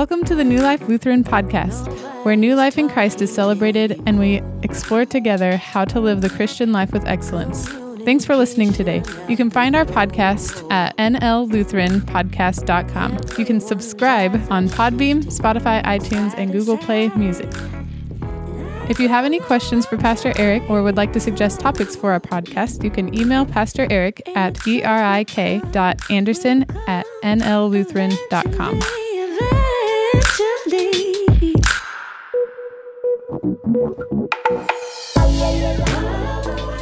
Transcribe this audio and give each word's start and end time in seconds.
Welcome 0.00 0.24
to 0.24 0.34
the 0.34 0.44
New 0.44 0.62
Life 0.62 0.88
Lutheran 0.88 1.24
podcast, 1.24 1.86
where 2.24 2.34
new 2.34 2.54
life 2.54 2.78
in 2.78 2.88
Christ 2.88 3.20
is 3.20 3.30
celebrated 3.30 4.02
and 4.06 4.18
we 4.18 4.40
explore 4.62 5.04
together 5.04 5.58
how 5.58 5.84
to 5.84 6.00
live 6.00 6.22
the 6.22 6.30
Christian 6.30 6.72
life 6.72 6.90
with 6.90 7.06
excellence. 7.06 7.68
Thanks 8.06 8.24
for 8.24 8.34
listening 8.34 8.72
today. 8.72 9.02
You 9.28 9.36
can 9.36 9.50
find 9.50 9.76
our 9.76 9.84
podcast 9.84 10.66
at 10.72 10.96
nllutheranpodcast.com. 10.96 13.18
You 13.36 13.44
can 13.44 13.60
subscribe 13.60 14.36
on 14.50 14.70
Podbean, 14.70 15.24
Spotify, 15.24 15.84
iTunes, 15.84 16.32
and 16.34 16.50
Google 16.50 16.78
Play 16.78 17.10
Music. 17.10 17.52
If 18.88 18.98
you 18.98 19.10
have 19.10 19.26
any 19.26 19.38
questions 19.38 19.84
for 19.84 19.98
Pastor 19.98 20.32
Eric 20.36 20.62
or 20.70 20.82
would 20.82 20.96
like 20.96 21.12
to 21.12 21.20
suggest 21.20 21.60
topics 21.60 21.94
for 21.94 22.12
our 22.12 22.20
podcast, 22.20 22.82
you 22.82 22.90
can 22.90 23.14
email 23.14 23.44
Pastor 23.44 23.86
Eric 23.90 24.22
at 24.34 24.66
erik.anderson 24.66 26.64
at 26.88 27.04
nllutheran.com. 27.22 28.80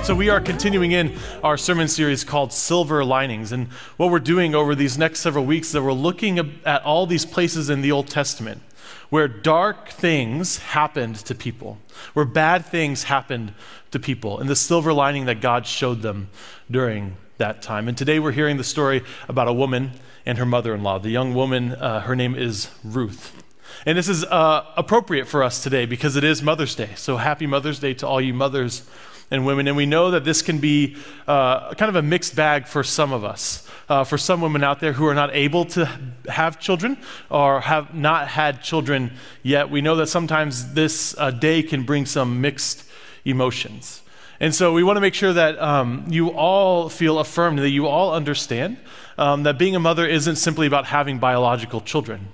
So, 0.05 0.15
we 0.15 0.29
are 0.29 0.41
continuing 0.41 0.93
in 0.93 1.19
our 1.43 1.57
sermon 1.57 1.89
series 1.89 2.23
called 2.23 2.53
Silver 2.53 3.05
Linings. 3.05 3.51
And 3.51 3.67
what 3.97 4.13
we're 4.13 4.21
doing 4.21 4.55
over 4.55 4.77
these 4.77 4.97
next 4.97 5.19
several 5.19 5.45
weeks 5.45 5.69
is 5.69 5.73
that 5.73 5.83
we're 5.83 5.93
looking 5.93 6.39
at 6.65 6.85
all 6.85 7.07
these 7.07 7.27
places 7.27 7.69
in 7.69 7.83
the 7.83 7.91
Old 7.91 8.07
Testament 8.07 8.63
where 9.11 9.27
dark 9.27 9.89
things 9.89 10.59
happened 10.59 11.17
to 11.17 11.35
people, 11.35 11.79
where 12.13 12.25
bad 12.25 12.65
things 12.65 13.05
happened 13.05 13.55
to 13.91 13.99
people, 13.99 14.39
and 14.39 14.49
the 14.49 14.57
silver 14.57 14.93
lining 14.93 15.25
that 15.25 15.41
God 15.41 15.67
showed 15.67 16.03
them 16.03 16.31
during 16.71 17.17
that 17.39 17.61
time. 17.61 17.89
And 17.89 17.99
today 17.99 18.21
we're 18.21 18.33
hearing 18.33 18.57
the 18.57 18.65
story 18.65 19.03
about 19.29 19.49
a 19.49 19.53
woman 19.53 19.93
and 20.25 20.39
her 20.39 20.47
mother 20.47 20.77
in 20.77 20.85
law. 20.85 21.01
The 21.01 21.11
young 21.11 21.35
woman, 21.35 21.73
uh, 21.73 22.03
her 22.03 22.15
name 22.15 22.37
is 22.37 22.71
Ruth. 22.85 23.43
And 23.87 23.97
this 23.97 24.09
is 24.09 24.25
uh, 24.25 24.65
appropriate 24.77 25.27
for 25.27 25.43
us 25.43 25.63
today 25.63 25.87
because 25.87 26.17
it 26.17 26.25
is 26.25 26.43
Mother's 26.43 26.75
Day. 26.75 26.91
So 26.97 27.17
happy 27.17 27.47
Mother's 27.47 27.79
Day 27.79 27.95
to 27.95 28.07
all 28.07 28.21
you 28.21 28.35
mothers 28.35 28.89
and 29.31 29.45
women. 29.45 29.69
And 29.69 29.77
we 29.77 29.87
know 29.87 30.11
that 30.11 30.25
this 30.25 30.43
can 30.43 30.59
be 30.59 30.97
uh, 31.27 31.75
kind 31.75 31.89
of 31.89 31.97
a 31.97 32.03
mixed 32.03 32.35
bag 32.35 32.67
for 32.67 32.83
some 32.83 33.13
of 33.13 33.25
us 33.25 33.69
uh, 33.89 34.05
for 34.05 34.19
some 34.19 34.41
women 34.41 34.63
out 34.63 34.81
there 34.81 34.93
who 34.93 35.07
are 35.07 35.15
not 35.15 35.35
able 35.35 35.65
to 35.65 35.87
have 36.29 36.61
children 36.61 36.99
or 37.31 37.61
have 37.61 37.95
not 37.95 38.29
had 38.29 38.63
children 38.63 39.13
yet. 39.43 39.71
We 39.71 39.81
know 39.81 39.97
that 39.97 40.09
sometimes 40.09 40.75
this 40.75 41.17
uh, 41.19 41.31
day 41.31 41.63
can 41.63 41.85
bring 41.85 42.07
some 42.07 42.41
mixed 42.41 42.85
emotions. 43.25 44.03
And 44.41 44.55
so 44.55 44.73
we 44.73 44.85
want 44.85 44.97
to 44.99 45.01
make 45.01 45.15
sure 45.15 45.33
that 45.33 45.59
um, 45.59 46.07
you 46.09 46.29
all 46.31 46.89
feel 46.89 47.19
affirmed, 47.19 47.59
that 47.59 47.71
you 47.71 47.87
all 47.87 48.15
understand 48.15 48.77
um, 49.17 49.43
that 49.43 49.59
being 49.59 49.75
a 49.75 49.81
mother 49.81 50.07
isn't 50.07 50.37
simply 50.37 50.67
about 50.67 50.87
having 50.87 51.19
biological 51.19 51.81
children. 51.81 52.29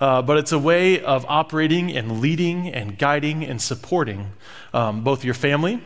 Uh, 0.00 0.22
but 0.22 0.36
it's 0.36 0.52
a 0.52 0.58
way 0.58 1.00
of 1.00 1.24
operating 1.28 1.96
and 1.96 2.20
leading 2.20 2.68
and 2.68 2.98
guiding 2.98 3.44
and 3.44 3.60
supporting 3.60 4.32
um, 4.74 5.02
both 5.02 5.24
your 5.24 5.34
family, 5.34 5.82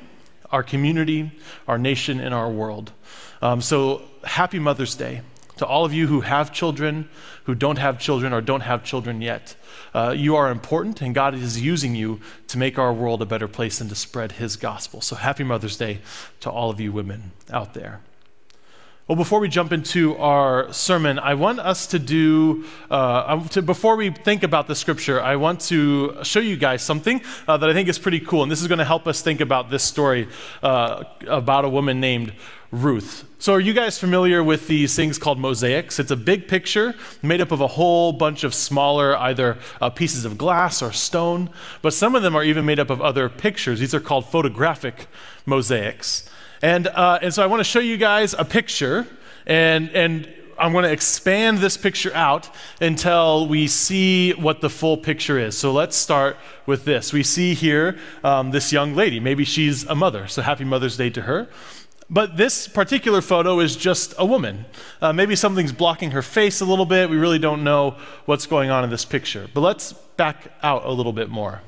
our 0.50 0.62
community, 0.62 1.30
our 1.68 1.78
nation, 1.78 2.18
and 2.20 2.34
our 2.34 2.50
world. 2.50 2.92
Um, 3.40 3.62
so 3.62 4.02
happy 4.24 4.58
Mother's 4.58 4.94
Day 4.94 5.22
to 5.60 5.66
all 5.66 5.84
of 5.84 5.92
you 5.92 6.06
who 6.06 6.22
have 6.22 6.52
children, 6.52 7.08
who 7.44 7.54
don't 7.54 7.76
have 7.76 7.98
children, 7.98 8.32
or 8.32 8.40
don't 8.40 8.62
have 8.62 8.82
children 8.82 9.20
yet. 9.20 9.54
Uh, 9.94 10.14
you 10.16 10.34
are 10.34 10.50
important, 10.50 11.02
and 11.02 11.14
God 11.14 11.34
is 11.34 11.60
using 11.60 11.94
you 11.94 12.20
to 12.48 12.58
make 12.58 12.78
our 12.78 12.92
world 12.92 13.20
a 13.20 13.26
better 13.26 13.46
place 13.46 13.80
and 13.80 13.90
to 13.90 13.96
spread 13.96 14.32
His 14.32 14.56
gospel. 14.56 15.00
So 15.00 15.16
happy 15.16 15.44
Mother's 15.44 15.76
Day 15.76 16.00
to 16.40 16.50
all 16.50 16.70
of 16.70 16.80
you 16.80 16.92
women 16.92 17.32
out 17.50 17.74
there. 17.74 18.00
Well, 19.10 19.16
before 19.16 19.40
we 19.40 19.48
jump 19.48 19.72
into 19.72 20.16
our 20.18 20.72
sermon, 20.72 21.18
I 21.18 21.34
want 21.34 21.58
us 21.58 21.88
to 21.88 21.98
do, 21.98 22.64
uh, 22.92 23.42
to, 23.48 23.60
before 23.60 23.96
we 23.96 24.10
think 24.10 24.44
about 24.44 24.68
the 24.68 24.76
scripture, 24.76 25.20
I 25.20 25.34
want 25.34 25.58
to 25.62 26.22
show 26.22 26.38
you 26.38 26.56
guys 26.56 26.80
something 26.82 27.20
uh, 27.48 27.56
that 27.56 27.68
I 27.68 27.72
think 27.72 27.88
is 27.88 27.98
pretty 27.98 28.20
cool. 28.20 28.44
And 28.44 28.52
this 28.52 28.62
is 28.62 28.68
going 28.68 28.78
to 28.78 28.84
help 28.84 29.08
us 29.08 29.20
think 29.20 29.40
about 29.40 29.68
this 29.68 29.82
story 29.82 30.28
uh, 30.62 31.02
about 31.26 31.64
a 31.64 31.68
woman 31.68 31.98
named 31.98 32.34
Ruth. 32.70 33.24
So, 33.40 33.52
are 33.52 33.58
you 33.58 33.72
guys 33.72 33.98
familiar 33.98 34.44
with 34.44 34.68
these 34.68 34.94
things 34.94 35.18
called 35.18 35.40
mosaics? 35.40 35.98
It's 35.98 36.12
a 36.12 36.16
big 36.16 36.46
picture 36.46 36.94
made 37.20 37.40
up 37.40 37.50
of 37.50 37.60
a 37.60 37.66
whole 37.66 38.12
bunch 38.12 38.44
of 38.44 38.54
smaller, 38.54 39.16
either 39.16 39.58
uh, 39.80 39.90
pieces 39.90 40.24
of 40.24 40.38
glass 40.38 40.82
or 40.82 40.92
stone, 40.92 41.50
but 41.82 41.94
some 41.94 42.14
of 42.14 42.22
them 42.22 42.36
are 42.36 42.44
even 42.44 42.64
made 42.64 42.78
up 42.78 42.90
of 42.90 43.02
other 43.02 43.28
pictures. 43.28 43.80
These 43.80 43.92
are 43.92 43.98
called 43.98 44.26
photographic 44.26 45.08
mosaics. 45.46 46.30
And, 46.62 46.86
uh, 46.88 47.18
and 47.22 47.32
so 47.32 47.42
I 47.42 47.46
want 47.46 47.60
to 47.60 47.64
show 47.64 47.80
you 47.80 47.96
guys 47.96 48.34
a 48.34 48.44
picture, 48.44 49.06
and, 49.46 49.88
and 49.90 50.28
I'm 50.58 50.72
going 50.72 50.84
to 50.84 50.92
expand 50.92 51.58
this 51.58 51.78
picture 51.78 52.14
out 52.14 52.50
until 52.80 53.48
we 53.48 53.66
see 53.66 54.32
what 54.32 54.60
the 54.60 54.68
full 54.68 54.98
picture 54.98 55.38
is. 55.38 55.56
So 55.56 55.72
let's 55.72 55.96
start 55.96 56.36
with 56.66 56.84
this. 56.84 57.14
We 57.14 57.22
see 57.22 57.54
here 57.54 57.98
um, 58.22 58.50
this 58.50 58.72
young 58.72 58.94
lady. 58.94 59.20
Maybe 59.20 59.44
she's 59.44 59.86
a 59.86 59.94
mother, 59.94 60.26
so 60.26 60.42
happy 60.42 60.64
Mother's 60.64 60.98
Day 60.98 61.08
to 61.10 61.22
her. 61.22 61.48
But 62.10 62.36
this 62.36 62.68
particular 62.68 63.22
photo 63.22 63.60
is 63.60 63.76
just 63.76 64.14
a 64.18 64.26
woman. 64.26 64.66
Uh, 65.00 65.12
maybe 65.12 65.36
something's 65.36 65.72
blocking 65.72 66.10
her 66.10 66.22
face 66.22 66.60
a 66.60 66.64
little 66.64 66.84
bit. 66.84 67.08
We 67.08 67.16
really 67.16 67.38
don't 67.38 67.64
know 67.64 67.96
what's 68.26 68.46
going 68.46 68.68
on 68.68 68.84
in 68.84 68.90
this 68.90 69.04
picture. 69.04 69.48
But 69.54 69.60
let's 69.60 69.92
back 69.92 70.52
out 70.62 70.84
a 70.84 70.90
little 70.90 71.12
bit 71.12 71.30
more. 71.30 71.62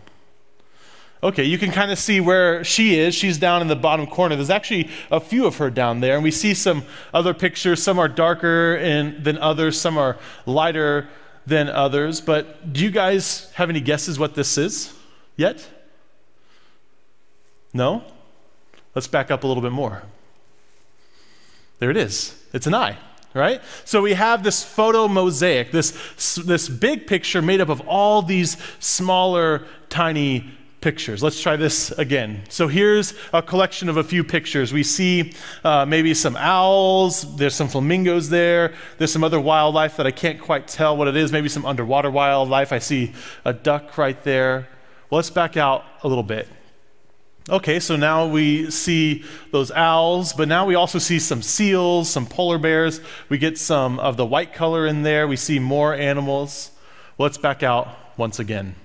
Okay, 1.24 1.44
you 1.44 1.56
can 1.56 1.70
kind 1.70 1.92
of 1.92 1.98
see 2.00 2.20
where 2.20 2.64
she 2.64 2.98
is. 2.98 3.14
She's 3.14 3.38
down 3.38 3.62
in 3.62 3.68
the 3.68 3.76
bottom 3.76 4.08
corner. 4.08 4.34
There's 4.34 4.50
actually 4.50 4.90
a 5.08 5.20
few 5.20 5.46
of 5.46 5.58
her 5.58 5.70
down 5.70 6.00
there, 6.00 6.14
and 6.14 6.24
we 6.24 6.32
see 6.32 6.52
some 6.52 6.82
other 7.14 7.32
pictures. 7.32 7.80
Some 7.80 8.00
are 8.00 8.08
darker 8.08 8.76
than 8.80 9.38
others, 9.38 9.80
some 9.80 9.96
are 9.96 10.18
lighter 10.46 11.08
than 11.46 11.68
others. 11.68 12.20
But 12.20 12.72
do 12.72 12.82
you 12.82 12.90
guys 12.90 13.52
have 13.54 13.70
any 13.70 13.80
guesses 13.80 14.18
what 14.18 14.34
this 14.34 14.58
is 14.58 14.94
yet? 15.36 15.68
No? 17.72 18.02
Let's 18.96 19.06
back 19.06 19.30
up 19.30 19.44
a 19.44 19.46
little 19.46 19.62
bit 19.62 19.72
more. 19.72 20.02
There 21.78 21.90
it 21.90 21.96
is. 21.96 22.36
It's 22.52 22.66
an 22.66 22.74
eye 22.74 22.98
right? 23.34 23.62
So 23.86 24.02
we 24.02 24.12
have 24.12 24.42
this 24.42 24.62
photo 24.62 25.08
mosaic, 25.08 25.72
this, 25.72 26.36
this 26.36 26.68
big 26.68 27.06
picture 27.06 27.40
made 27.40 27.62
up 27.62 27.70
of 27.70 27.80
all 27.88 28.20
these 28.20 28.58
smaller, 28.78 29.66
tiny 29.88 30.50
pictures. 30.82 31.22
Let's 31.22 31.40
try 31.40 31.56
this 31.56 31.90
again. 31.92 32.42
So 32.50 32.68
here's 32.68 33.14
a 33.32 33.40
collection 33.40 33.88
of 33.88 33.96
a 33.96 34.04
few 34.04 34.22
pictures. 34.22 34.72
We 34.72 34.82
see 34.82 35.32
uh, 35.64 35.86
maybe 35.86 36.12
some 36.12 36.36
owls, 36.36 37.36
there's 37.36 37.54
some 37.54 37.68
flamingos 37.68 38.28
there, 38.28 38.74
there's 38.98 39.12
some 39.12 39.24
other 39.24 39.40
wildlife 39.40 39.96
that 39.96 40.06
I 40.06 40.10
can't 40.10 40.40
quite 40.40 40.68
tell 40.68 40.96
what 40.96 41.08
it 41.08 41.16
is, 41.16 41.32
maybe 41.32 41.48
some 41.48 41.64
underwater 41.64 42.10
wildlife. 42.10 42.72
I 42.72 42.80
see 42.80 43.12
a 43.44 43.54
duck 43.54 43.96
right 43.96 44.22
there. 44.24 44.68
Well, 45.08 45.16
let's 45.16 45.30
back 45.30 45.56
out 45.56 45.84
a 46.02 46.08
little 46.08 46.24
bit. 46.24 46.48
Okay, 47.48 47.80
so 47.80 47.96
now 47.96 48.26
we 48.26 48.70
see 48.70 49.24
those 49.50 49.70
owls, 49.72 50.32
but 50.32 50.46
now 50.46 50.64
we 50.64 50.74
also 50.74 50.98
see 50.98 51.18
some 51.18 51.42
seals, 51.42 52.08
some 52.08 52.26
polar 52.26 52.58
bears. 52.58 53.00
We 53.28 53.38
get 53.38 53.58
some 53.58 53.98
of 53.98 54.16
the 54.16 54.26
white 54.26 54.52
color 54.52 54.86
in 54.86 55.02
there. 55.02 55.26
We 55.26 55.36
see 55.36 55.58
more 55.58 55.94
animals. 55.94 56.70
Let's 57.18 57.38
back 57.38 57.62
out 57.62 57.88
once 58.16 58.38
again. 58.38 58.76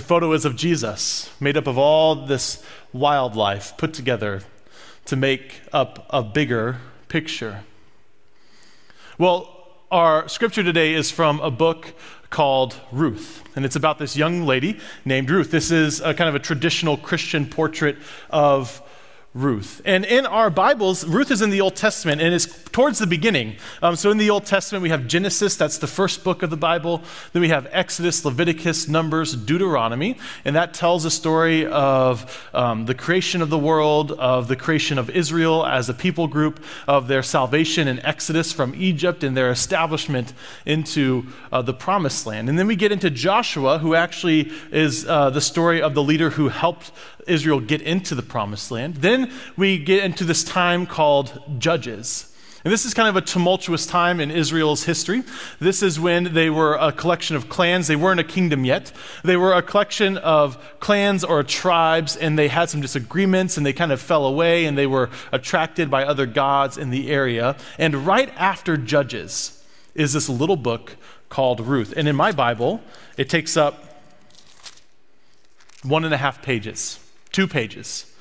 The 0.00 0.06
photo 0.06 0.32
is 0.32 0.46
of 0.46 0.56
Jesus, 0.56 1.28
made 1.40 1.58
up 1.58 1.66
of 1.66 1.76
all 1.76 2.24
this 2.24 2.64
wildlife 2.90 3.76
put 3.76 3.92
together 3.92 4.40
to 5.04 5.14
make 5.14 5.60
up 5.74 6.06
a 6.08 6.22
bigger 6.22 6.78
picture. 7.08 7.64
Well, 9.18 9.68
our 9.90 10.26
scripture 10.26 10.62
today 10.62 10.94
is 10.94 11.10
from 11.10 11.38
a 11.40 11.50
book 11.50 11.92
called 12.30 12.80
Ruth, 12.90 13.44
and 13.54 13.66
it's 13.66 13.76
about 13.76 13.98
this 13.98 14.16
young 14.16 14.46
lady 14.46 14.80
named 15.04 15.28
Ruth. 15.28 15.50
This 15.50 15.70
is 15.70 16.00
a 16.00 16.14
kind 16.14 16.30
of 16.30 16.34
a 16.34 16.38
traditional 16.38 16.96
Christian 16.96 17.44
portrait 17.44 17.98
of 18.30 18.80
Ruth. 19.32 19.80
And 19.84 20.04
in 20.04 20.26
our 20.26 20.50
Bibles, 20.50 21.06
Ruth 21.06 21.30
is 21.30 21.40
in 21.40 21.50
the 21.50 21.60
Old 21.60 21.76
Testament 21.76 22.20
and 22.20 22.34
is 22.34 22.46
towards 22.72 22.98
the 22.98 23.06
beginning. 23.06 23.58
Um, 23.80 23.94
so 23.94 24.10
in 24.10 24.18
the 24.18 24.28
Old 24.28 24.44
Testament, 24.44 24.82
we 24.82 24.88
have 24.88 25.06
Genesis, 25.06 25.54
that's 25.54 25.78
the 25.78 25.86
first 25.86 26.24
book 26.24 26.42
of 26.42 26.50
the 26.50 26.56
Bible. 26.56 27.00
Then 27.32 27.40
we 27.40 27.50
have 27.50 27.68
Exodus, 27.70 28.24
Leviticus, 28.24 28.88
Numbers, 28.88 29.36
Deuteronomy. 29.36 30.18
And 30.44 30.56
that 30.56 30.74
tells 30.74 31.04
a 31.04 31.12
story 31.12 31.64
of 31.64 32.50
um, 32.52 32.86
the 32.86 32.94
creation 32.94 33.40
of 33.40 33.50
the 33.50 33.58
world, 33.58 34.10
of 34.10 34.48
the 34.48 34.56
creation 34.56 34.98
of 34.98 35.08
Israel 35.10 35.64
as 35.64 35.88
a 35.88 35.94
people 35.94 36.26
group, 36.26 36.60
of 36.88 37.06
their 37.06 37.22
salvation 37.22 37.86
in 37.86 38.04
Exodus 38.04 38.52
from 38.52 38.74
Egypt 38.74 39.22
and 39.22 39.36
their 39.36 39.52
establishment 39.52 40.32
into 40.66 41.24
uh, 41.52 41.62
the 41.62 41.74
promised 41.74 42.26
land. 42.26 42.48
And 42.48 42.58
then 42.58 42.66
we 42.66 42.74
get 42.74 42.90
into 42.90 43.10
Joshua, 43.10 43.78
who 43.78 43.94
actually 43.94 44.50
is 44.72 45.06
uh, 45.06 45.30
the 45.30 45.40
story 45.40 45.80
of 45.80 45.94
the 45.94 46.02
leader 46.02 46.30
who 46.30 46.48
helped 46.48 46.90
Israel 47.26 47.60
get 47.60 47.82
into 47.82 48.14
the 48.14 48.22
promised 48.22 48.70
land. 48.70 48.96
Then 48.96 49.32
we 49.56 49.78
get 49.78 50.04
into 50.04 50.24
this 50.24 50.44
time 50.44 50.86
called 50.86 51.40
Judges. 51.58 52.26
And 52.62 52.70
this 52.70 52.84
is 52.84 52.92
kind 52.92 53.08
of 53.08 53.16
a 53.16 53.22
tumultuous 53.22 53.86
time 53.86 54.20
in 54.20 54.30
Israel's 54.30 54.84
history. 54.84 55.22
This 55.60 55.82
is 55.82 55.98
when 55.98 56.34
they 56.34 56.50
were 56.50 56.74
a 56.74 56.92
collection 56.92 57.34
of 57.34 57.48
clans. 57.48 57.86
They 57.86 57.96
weren't 57.96 58.20
a 58.20 58.24
kingdom 58.24 58.66
yet. 58.66 58.92
They 59.24 59.36
were 59.36 59.54
a 59.54 59.62
collection 59.62 60.18
of 60.18 60.58
clans 60.78 61.24
or 61.24 61.42
tribes, 61.42 62.16
and 62.16 62.38
they 62.38 62.48
had 62.48 62.68
some 62.68 62.82
disagreements, 62.82 63.56
and 63.56 63.64
they 63.64 63.72
kind 63.72 63.92
of 63.92 64.00
fell 64.00 64.26
away, 64.26 64.66
and 64.66 64.76
they 64.76 64.86
were 64.86 65.08
attracted 65.32 65.90
by 65.90 66.04
other 66.04 66.26
gods 66.26 66.76
in 66.76 66.90
the 66.90 67.10
area. 67.10 67.56
And 67.78 68.06
right 68.06 68.30
after 68.36 68.76
Judges, 68.76 69.56
is 69.94 70.12
this 70.12 70.28
little 70.28 70.56
book 70.56 70.96
called 71.28 71.60
Ruth. 71.60 71.92
And 71.96 72.08
in 72.08 72.16
my 72.16 72.32
Bible, 72.32 72.82
it 73.16 73.28
takes 73.28 73.56
up 73.56 74.02
one 75.82 76.04
and 76.04 76.12
a 76.12 76.16
half 76.16 76.42
pages, 76.42 76.98
two 77.32 77.46
pages 77.46 78.12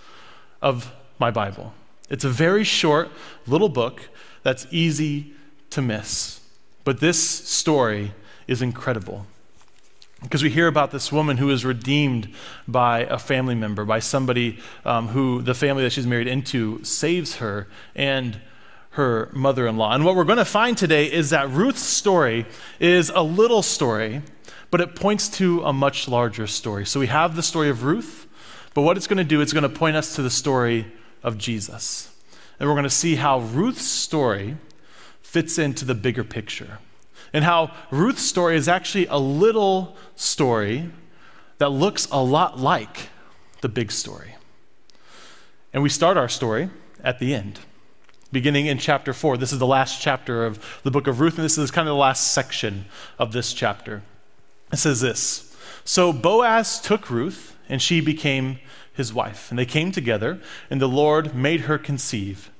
of 0.62 0.94
my 1.20 1.32
Bible. 1.32 1.74
It's 2.10 2.24
a 2.24 2.30
very 2.30 2.64
short 2.64 3.10
little 3.48 3.70
book 3.70 4.10
that's 4.44 4.68
easy 4.72 5.34
to 5.72 5.82
miss. 5.82 6.40
But 6.84 7.00
this 7.00 7.22
story 7.22 8.14
is 8.48 8.62
incredible. 8.62 9.28
Because 10.22 10.44
we 10.44 10.50
hear 10.50 10.68
about 10.68 10.92
this 10.92 11.12
woman 11.12 11.38
who 11.38 11.50
is 11.50 11.64
redeemed 11.64 12.34
by 12.68 13.02
a 13.02 13.18
family 13.18 13.56
member, 13.56 13.86
by 13.86 14.00
somebody 14.00 14.60
um, 14.84 15.10
who 15.10 15.42
the 15.42 15.54
family 15.54 15.84
that 15.84 15.92
she's 15.92 16.08
married 16.08 16.28
into 16.28 16.84
saves 16.84 17.38
her 17.38 17.68
and 17.96 18.42
her 18.92 19.30
mother 19.32 19.66
in 19.68 19.78
law. 19.78 19.94
And 19.94 20.04
what 20.04 20.16
we're 20.16 20.26
going 20.26 20.38
to 20.38 20.46
find 20.46 20.78
today 20.78 21.06
is 21.06 21.30
that 21.30 21.50
Ruth's 21.50 21.84
story 21.84 22.46
is 22.80 23.10
a 23.12 23.22
little 23.22 23.62
story, 23.62 24.22
but 24.72 24.82
it 24.82 24.96
points 24.96 25.30
to 25.38 25.64
a 25.64 25.72
much 25.72 26.08
larger 26.08 26.48
story. 26.48 26.86
So 26.86 27.00
we 27.00 27.08
have 27.08 27.36
the 27.36 27.44
story 27.44 27.70
of 27.70 27.84
Ruth, 27.84 28.28
but 28.80 28.84
what 28.84 28.96
it's 28.96 29.08
going 29.08 29.18
to 29.18 29.26
do, 29.26 29.42
it's 29.42 29.52
going 29.52 29.64
to 29.64 29.68
point 29.68 29.98
us 29.98 30.16
to 30.16 30.22
the 30.22 30.30
story 30.30 30.90
of 31.22 31.38
Jesus. 31.38 32.16
And 32.58 32.70
we're 32.70 32.76
going 32.76 32.86
to 32.86 32.90
see 32.90 33.16
how 33.16 33.40
Ruth's 33.40 33.84
story 33.84 34.56
fits 35.22 35.60
into 35.60 35.84
the 35.84 35.94
bigger 35.94 36.24
picture 36.24 36.80
and 37.34 37.44
how 37.44 37.76
Ruth's 37.92 38.22
story 38.22 38.56
is 38.56 38.70
actually 38.70 39.06
a 39.08 39.18
little 39.18 39.98
story 40.16 40.92
that 41.58 41.72
looks 41.72 42.08
a 42.10 42.24
lot 42.24 42.58
like 42.58 43.10
the 43.60 43.68
big 43.68 43.92
story. 43.92 44.36
And 45.74 45.84
we 45.84 45.90
start 45.90 46.16
our 46.16 46.30
story 46.30 46.70
at 47.04 47.20
the 47.20 47.34
end, 47.34 47.60
beginning 48.32 48.68
in 48.68 48.78
chapter 48.78 49.12
4. 49.12 49.36
This 49.36 49.52
is 49.52 49.60
the 49.60 49.68
last 49.68 50.02
chapter 50.02 50.46
of 50.46 50.80
the 50.84 50.92
book 50.92 51.08
of 51.08 51.20
Ruth, 51.20 51.36
and 51.36 51.44
this 51.44 51.58
is 51.58 51.70
kind 51.70 51.86
of 51.90 51.92
the 51.92 52.00
last 52.00 52.32
section 52.32 52.86
of 53.18 53.34
this 53.34 53.52
chapter. 53.52 54.04
It 54.72 54.78
says 54.78 55.02
this 55.02 55.54
So 55.84 56.14
Boaz 56.14 56.80
took 56.80 57.10
Ruth, 57.10 57.58
and 57.70 57.82
she 57.82 58.02
became 58.02 58.60
his 58.92 59.14
wife. 59.14 59.50
And 59.50 59.58
they 59.58 59.66
came 59.66 59.92
together, 59.92 60.42
and 60.70 60.82
the 60.82 60.88
Lord 60.88 61.34
made 61.36 61.62
her 61.62 61.78
conceive, 61.78 62.52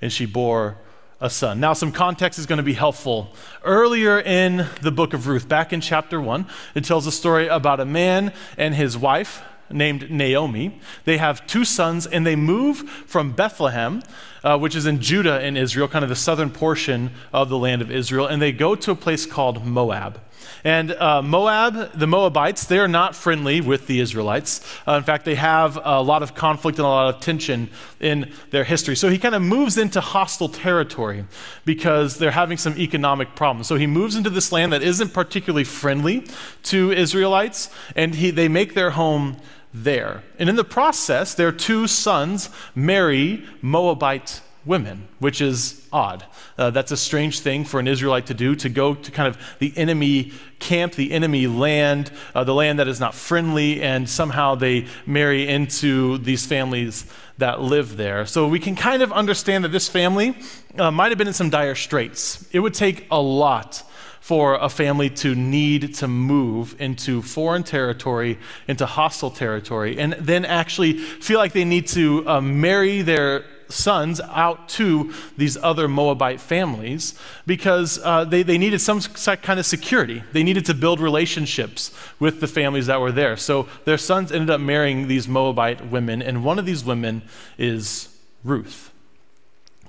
and 0.00 0.12
she 0.12 0.26
bore 0.26 0.78
a 1.20 1.30
son. 1.30 1.60
Now, 1.60 1.72
some 1.72 1.92
context 1.92 2.38
is 2.38 2.46
going 2.46 2.56
to 2.56 2.64
be 2.64 2.74
helpful. 2.74 3.32
Earlier 3.62 4.18
in 4.18 4.66
the 4.82 4.90
book 4.90 5.14
of 5.14 5.26
Ruth, 5.26 5.48
back 5.48 5.72
in 5.72 5.80
chapter 5.80 6.20
1, 6.20 6.46
it 6.74 6.84
tells 6.84 7.06
a 7.06 7.12
story 7.12 7.46
about 7.46 7.80
a 7.80 7.84
man 7.84 8.32
and 8.58 8.74
his 8.74 8.98
wife 8.98 9.42
named 9.70 10.10
Naomi. 10.10 10.80
They 11.04 11.16
have 11.18 11.46
two 11.46 11.64
sons, 11.64 12.06
and 12.06 12.26
they 12.26 12.36
move 12.36 12.78
from 13.06 13.32
Bethlehem, 13.32 14.02
uh, 14.42 14.58
which 14.58 14.76
is 14.76 14.86
in 14.86 15.00
Judah 15.00 15.44
in 15.44 15.56
Israel, 15.56 15.88
kind 15.88 16.02
of 16.02 16.08
the 16.08 16.16
southern 16.16 16.50
portion 16.50 17.10
of 17.32 17.48
the 17.48 17.58
land 17.58 17.80
of 17.82 17.90
Israel, 17.90 18.26
and 18.26 18.42
they 18.42 18.52
go 18.52 18.74
to 18.74 18.90
a 18.90 18.96
place 18.96 19.26
called 19.26 19.64
Moab. 19.64 20.20
And 20.64 20.92
uh, 20.92 21.22
Moab, 21.22 21.92
the 21.92 22.06
Moabites, 22.06 22.66
they 22.66 22.78
are 22.78 22.88
not 22.88 23.14
friendly 23.14 23.60
with 23.60 23.86
the 23.86 24.00
Israelites. 24.00 24.60
Uh, 24.86 24.92
in 24.92 25.02
fact, 25.02 25.24
they 25.24 25.34
have 25.34 25.78
a 25.82 26.02
lot 26.02 26.22
of 26.22 26.34
conflict 26.34 26.78
and 26.78 26.86
a 26.86 26.88
lot 26.88 27.14
of 27.14 27.20
tension 27.20 27.70
in 28.00 28.32
their 28.50 28.64
history. 28.64 28.96
So 28.96 29.08
he 29.08 29.18
kind 29.18 29.34
of 29.34 29.42
moves 29.42 29.78
into 29.78 30.00
hostile 30.00 30.48
territory 30.48 31.24
because 31.64 32.18
they're 32.18 32.30
having 32.30 32.58
some 32.58 32.76
economic 32.78 33.34
problems. 33.34 33.66
So 33.66 33.76
he 33.76 33.86
moves 33.86 34.16
into 34.16 34.30
this 34.30 34.52
land 34.52 34.72
that 34.72 34.82
isn't 34.82 35.12
particularly 35.12 35.64
friendly 35.64 36.26
to 36.64 36.92
Israelites, 36.92 37.70
and 37.96 38.14
he, 38.14 38.30
they 38.30 38.48
make 38.48 38.74
their 38.74 38.90
home 38.90 39.36
there. 39.72 40.22
And 40.38 40.48
in 40.48 40.56
the 40.56 40.64
process, 40.64 41.34
their 41.34 41.50
two 41.50 41.86
sons 41.88 42.48
marry 42.74 43.44
Moabite 43.60 44.40
women, 44.66 45.08
which 45.18 45.40
is 45.40 45.86
odd. 45.92 46.24
Uh, 46.56 46.70
that's 46.70 46.90
a 46.90 46.96
strange 46.96 47.40
thing 47.40 47.64
for 47.64 47.80
an 47.80 47.86
Israelite 47.86 48.26
to 48.26 48.34
do, 48.34 48.54
to 48.56 48.68
go 48.68 48.94
to 48.94 49.10
kind 49.10 49.28
of 49.28 49.38
the 49.58 49.72
enemy 49.76 50.32
camp, 50.58 50.94
the 50.94 51.12
enemy 51.12 51.46
land, 51.46 52.10
uh, 52.34 52.44
the 52.44 52.54
land 52.54 52.78
that 52.78 52.88
is 52.88 53.00
not 53.00 53.14
friendly, 53.14 53.82
and 53.82 54.08
somehow 54.08 54.54
they 54.54 54.86
marry 55.06 55.46
into 55.46 56.18
these 56.18 56.46
families 56.46 57.06
that 57.38 57.60
live 57.60 57.96
there. 57.96 58.24
So 58.26 58.48
we 58.48 58.58
can 58.58 58.74
kind 58.76 59.02
of 59.02 59.12
understand 59.12 59.64
that 59.64 59.72
this 59.72 59.88
family 59.88 60.36
uh, 60.78 60.90
might 60.90 61.10
have 61.10 61.18
been 61.18 61.28
in 61.28 61.34
some 61.34 61.50
dire 61.50 61.74
straits. 61.74 62.48
It 62.52 62.60
would 62.60 62.74
take 62.74 63.06
a 63.10 63.20
lot 63.20 63.82
for 64.20 64.54
a 64.54 64.70
family 64.70 65.10
to 65.10 65.34
need 65.34 65.94
to 65.94 66.08
move 66.08 66.80
into 66.80 67.20
foreign 67.20 67.62
territory, 67.62 68.38
into 68.66 68.86
hostile 68.86 69.30
territory, 69.30 69.98
and 69.98 70.14
then 70.14 70.46
actually 70.46 70.94
feel 70.94 71.38
like 71.38 71.52
they 71.52 71.66
need 71.66 71.86
to 71.86 72.26
uh, 72.26 72.40
marry 72.40 73.02
their 73.02 73.44
sons 73.74 74.20
out 74.20 74.68
to 74.70 75.12
these 75.36 75.56
other 75.56 75.88
Moabite 75.88 76.40
families 76.40 77.18
because 77.46 77.98
uh, 78.02 78.24
they, 78.24 78.42
they 78.42 78.58
needed 78.58 78.80
some 78.80 79.00
kind 79.00 79.60
of 79.60 79.66
security. 79.66 80.22
They 80.32 80.42
needed 80.42 80.64
to 80.66 80.74
build 80.74 81.00
relationships 81.00 81.90
with 82.18 82.40
the 82.40 82.46
families 82.46 82.86
that 82.86 83.00
were 83.00 83.12
there. 83.12 83.36
So 83.36 83.68
their 83.84 83.98
sons 83.98 84.32
ended 84.32 84.50
up 84.50 84.60
marrying 84.60 85.08
these 85.08 85.28
Moabite 85.28 85.88
women, 85.88 86.22
and 86.22 86.44
one 86.44 86.58
of 86.58 86.66
these 86.66 86.84
women 86.84 87.22
is 87.58 88.08
Ruth. 88.42 88.92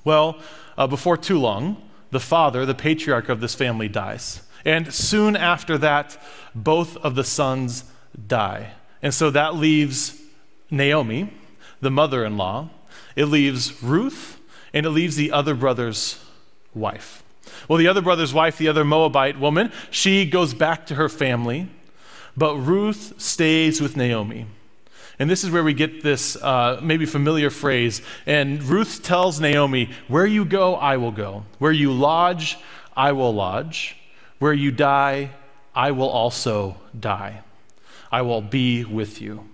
Well, 0.03 0.39
uh, 0.77 0.87
before 0.87 1.17
too 1.17 1.39
long, 1.39 1.81
the 2.11 2.19
father, 2.19 2.65
the 2.65 2.75
patriarch 2.75 3.29
of 3.29 3.39
this 3.39 3.55
family, 3.55 3.87
dies. 3.87 4.41
And 4.63 4.93
soon 4.93 5.35
after 5.35 5.77
that, 5.77 6.21
both 6.53 6.97
of 6.97 7.15
the 7.15 7.23
sons 7.23 7.85
die. 8.27 8.71
And 9.01 9.13
so 9.13 9.29
that 9.29 9.55
leaves 9.55 10.19
Naomi, 10.71 11.31
the 11.81 11.91
mother 11.91 12.25
in 12.25 12.37
law, 12.37 12.69
it 13.15 13.25
leaves 13.25 13.81
Ruth, 13.81 14.39
and 14.73 14.85
it 14.85 14.89
leaves 14.89 15.15
the 15.15 15.31
other 15.31 15.55
brother's 15.55 16.23
wife. 16.73 17.23
Well, 17.67 17.77
the 17.77 17.87
other 17.87 18.01
brother's 18.01 18.33
wife, 18.33 18.57
the 18.57 18.67
other 18.67 18.83
Moabite 18.83 19.39
woman, 19.39 19.71
she 19.89 20.25
goes 20.25 20.53
back 20.53 20.85
to 20.87 20.95
her 20.95 21.09
family, 21.09 21.69
but 22.35 22.55
Ruth 22.57 23.19
stays 23.21 23.81
with 23.81 23.95
Naomi. 23.95 24.47
And 25.17 25.29
this 25.29 25.43
is 25.43 25.51
where 25.51 25.63
we 25.63 25.73
get 25.73 26.03
this 26.03 26.35
uh, 26.35 26.79
maybe 26.83 27.05
familiar 27.05 27.49
phrase. 27.49 28.01
And 28.25 28.61
Ruth 28.63 29.01
tells 29.01 29.39
Naomi, 29.39 29.89
Where 30.07 30.25
you 30.25 30.43
go, 30.43 30.75
I 30.75 30.97
will 30.97 31.11
go. 31.11 31.45
Where 31.57 31.71
you 31.71 31.93
lodge, 31.93 32.57
I 32.97 33.13
will 33.13 33.33
lodge. 33.33 33.95
Where 34.39 34.53
you 34.53 34.71
die, 34.71 35.31
I 35.73 35.91
will 35.91 36.09
also 36.09 36.77
die. 36.97 37.41
I 38.11 38.21
will 38.23 38.41
be 38.41 38.83
with 38.83 39.21
you. 39.21 39.47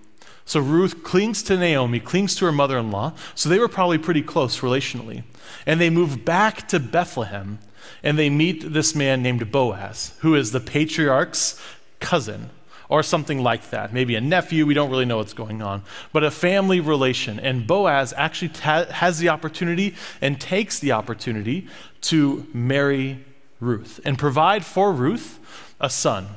So 0.46 0.60
Ruth 0.60 1.04
clings 1.04 1.44
to 1.44 1.58
Naomi, 1.58 2.00
clings 2.00 2.36
to 2.36 2.46
her 2.46 2.52
mother 2.52 2.78
in 2.78 2.92
law. 2.92 3.14
So 3.36 3.48
they 3.48 3.60
were 3.60 3.68
probably 3.68 3.98
pretty 3.98 4.22
close 4.22 4.60
relationally. 4.60 5.24
And 5.66 5.80
they 5.80 5.90
move 5.90 6.26
back 6.26 6.68
to 6.70 6.80
Bethlehem 6.80 7.60
and 8.04 8.18
they 8.18 8.30
meet 8.30 8.74
this 8.74 8.96
man 8.96 9.22
named 9.22 9.52
Boaz, 9.52 10.16
who 10.20 10.36
is 10.36 10.52
the 10.52 10.60
patriarch's 10.60 11.60
cousin 12.00 12.50
or 12.90 13.02
something 13.02 13.42
like 13.42 13.70
that. 13.70 13.94
Maybe 13.94 14.16
a 14.16 14.22
nephew, 14.22 14.66
we 14.66 14.74
don't 14.74 14.90
really 14.90 15.06
know 15.06 15.18
what's 15.18 15.34
going 15.34 15.62
on, 15.62 15.84
but 16.12 16.24
a 16.24 16.32
family 16.32 16.80
relation. 16.80 17.40
And 17.40 17.66
Boaz 17.66 18.14
actually 18.18 18.50
ta- 18.50 18.86
has 18.86 19.20
the 19.20 19.30
opportunity 19.30 19.96
and 20.20 20.42
takes 20.42 20.80
the 20.80 20.92
opportunity 20.92 21.68
to 22.02 22.46
marry 22.54 23.24
Ruth 23.62 24.00
and 24.04 24.18
provide 24.18 24.66
for 24.66 24.92
Ruth 24.92 25.40
a 25.80 25.90
son. 25.90 26.28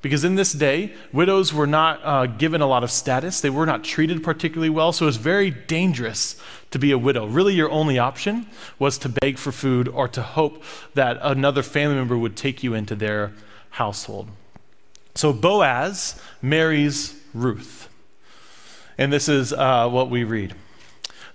Because 0.00 0.22
in 0.22 0.36
this 0.36 0.52
day, 0.52 0.92
widows 1.12 1.52
were 1.52 1.66
not 1.66 2.00
uh, 2.04 2.26
given 2.26 2.60
a 2.60 2.66
lot 2.66 2.84
of 2.84 2.90
status. 2.90 3.40
They 3.40 3.50
were 3.50 3.66
not 3.66 3.82
treated 3.82 4.22
particularly 4.22 4.70
well. 4.70 4.92
So 4.92 5.04
it 5.04 5.06
was 5.06 5.16
very 5.16 5.50
dangerous 5.50 6.40
to 6.70 6.78
be 6.78 6.92
a 6.92 6.98
widow. 6.98 7.26
Really, 7.26 7.54
your 7.54 7.70
only 7.70 7.98
option 7.98 8.46
was 8.78 8.96
to 8.98 9.08
beg 9.08 9.38
for 9.38 9.50
food 9.50 9.88
or 9.88 10.06
to 10.08 10.22
hope 10.22 10.62
that 10.94 11.18
another 11.20 11.64
family 11.64 11.96
member 11.96 12.16
would 12.16 12.36
take 12.36 12.62
you 12.62 12.74
into 12.74 12.94
their 12.94 13.32
household. 13.70 14.28
So 15.16 15.32
Boaz 15.32 16.20
marries 16.40 17.20
Ruth. 17.34 17.88
And 18.96 19.12
this 19.12 19.28
is 19.28 19.52
uh, 19.52 19.88
what 19.88 20.10
we 20.10 20.22
read. 20.22 20.54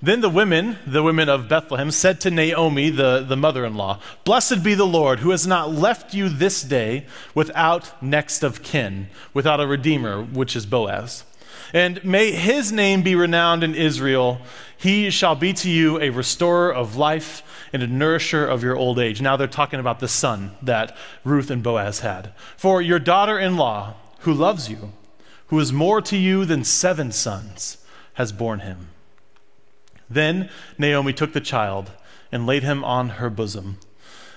Then 0.03 0.19
the 0.19 0.29
women, 0.29 0.79
the 0.86 1.01
women 1.01 1.29
of 1.29 1.48
Bethlehem, 1.48 1.89
said 1.89 2.19
to 2.22 2.29
Naomi, 2.29 2.89
the, 2.89 3.25
the 3.25 3.38
mother 3.38 3.63
in 3.63 3.75
law, 3.75 4.01
Blessed 4.25 4.62
be 4.62 4.74
the 4.74 4.86
Lord, 4.86 5.19
who 5.19 5.29
has 5.29 5.48
not 5.48 5.72
left 5.72 6.13
you 6.13 6.27
this 6.27 6.62
day 6.62 7.05
without 7.33 8.03
next 8.03 8.43
of 8.43 8.62
kin, 8.62 9.07
without 9.33 9.62
a 9.62 9.65
redeemer, 9.65 10.22
which 10.22 10.57
is 10.57 10.65
Boaz. 10.65 11.24
And 11.74 12.03
may 12.03 12.33
his 12.33 12.69
name 12.69 13.01
be 13.01 13.15
renowned 13.15 13.63
in 13.63 13.75
Israel. 13.75 14.41
He 14.75 15.10
shall 15.10 15.36
be 15.36 15.53
to 15.53 15.69
you 15.69 16.01
a 16.01 16.10
restorer 16.10 16.74
of 16.74 16.98
life 16.98 17.41
and 17.72 17.81
a 17.81 17.88
nourisher 17.88 18.45
of 18.45 18.62
your 18.62 18.75
old 18.75 19.00
age. 19.00 19.22
Now 19.22 19.38
they're 19.38 19.48
talking 19.48 19.79
about 19.79 20.01
the 20.01 20.10
son 20.10 20.51
that 20.62 20.93
Ruth 21.24 21.50
and 21.50 21.63
Boaz 21.63 22.01
had. 22.01 22.33
For 22.57 22.81
your 22.81 23.00
daughter 23.00 23.39
in 23.39 23.55
law, 23.55 23.93
who 24.19 24.33
loves 24.33 24.69
you, 24.69 24.91
who 25.48 25.62
is 25.62 25.72
more 25.72 26.01
to 26.01 26.17
you 26.17 26.43
than 26.43 26.65
seven 26.65 27.13
sons, 27.13 27.77
has 28.15 28.33
borne 28.33 28.60
him. 28.60 28.89
Then 30.10 30.50
Naomi 30.77 31.13
took 31.13 31.33
the 31.33 31.41
child 31.41 31.91
and 32.31 32.45
laid 32.45 32.63
him 32.63 32.83
on 32.83 33.10
her 33.10 33.29
bosom 33.29 33.77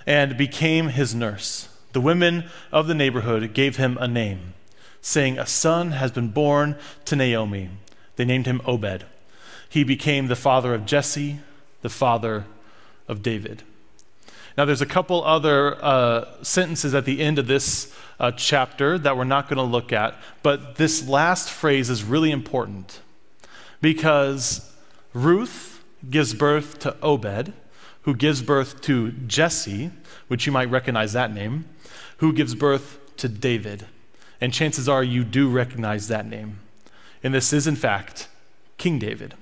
and 0.06 0.36
became 0.36 0.88
his 0.88 1.14
nurse. 1.14 1.68
The 1.92 2.00
women 2.00 2.44
of 2.70 2.86
the 2.86 2.94
neighborhood 2.94 3.54
gave 3.54 3.76
him 3.76 3.96
a 4.00 4.06
name, 4.06 4.54
saying, 5.00 5.38
A 5.38 5.46
son 5.46 5.92
has 5.92 6.12
been 6.12 6.28
born 6.28 6.76
to 7.06 7.16
Naomi. 7.16 7.70
They 8.16 8.24
named 8.24 8.46
him 8.46 8.60
Obed. 8.64 9.04
He 9.68 9.82
became 9.82 10.26
the 10.26 10.36
father 10.36 10.74
of 10.74 10.86
Jesse, 10.86 11.40
the 11.82 11.88
father 11.88 12.44
of 13.08 13.22
David. 13.22 13.62
Now, 14.56 14.64
there's 14.64 14.80
a 14.80 14.86
couple 14.86 15.22
other 15.24 15.82
uh, 15.84 16.42
sentences 16.42 16.94
at 16.94 17.04
the 17.04 17.20
end 17.20 17.38
of 17.38 17.46
this 17.46 17.92
uh, 18.18 18.30
chapter 18.30 18.98
that 18.98 19.16
we're 19.16 19.24
not 19.24 19.48
going 19.48 19.58
to 19.58 19.62
look 19.62 19.92
at, 19.92 20.14
but 20.42 20.76
this 20.76 21.06
last 21.06 21.50
phrase 21.50 21.90
is 21.90 22.02
really 22.02 22.30
important 22.30 23.00
because 23.82 24.72
Ruth 25.16 25.82
gives 26.10 26.34
birth 26.34 26.78
to 26.80 26.94
Obed, 27.02 27.54
who 28.02 28.14
gives 28.14 28.42
birth 28.42 28.82
to 28.82 29.12
Jesse, 29.12 29.90
which 30.28 30.44
you 30.44 30.52
might 30.52 30.70
recognize 30.70 31.14
that 31.14 31.32
name, 31.32 31.64
who 32.18 32.34
gives 32.34 32.54
birth 32.54 32.98
to 33.16 33.26
David. 33.26 33.86
And 34.42 34.52
chances 34.52 34.90
are 34.90 35.02
you 35.02 35.24
do 35.24 35.48
recognize 35.48 36.08
that 36.08 36.26
name. 36.26 36.60
And 37.22 37.32
this 37.32 37.54
is, 37.54 37.66
in 37.66 37.76
fact, 37.76 38.28
King 38.76 38.98
David. 38.98 39.32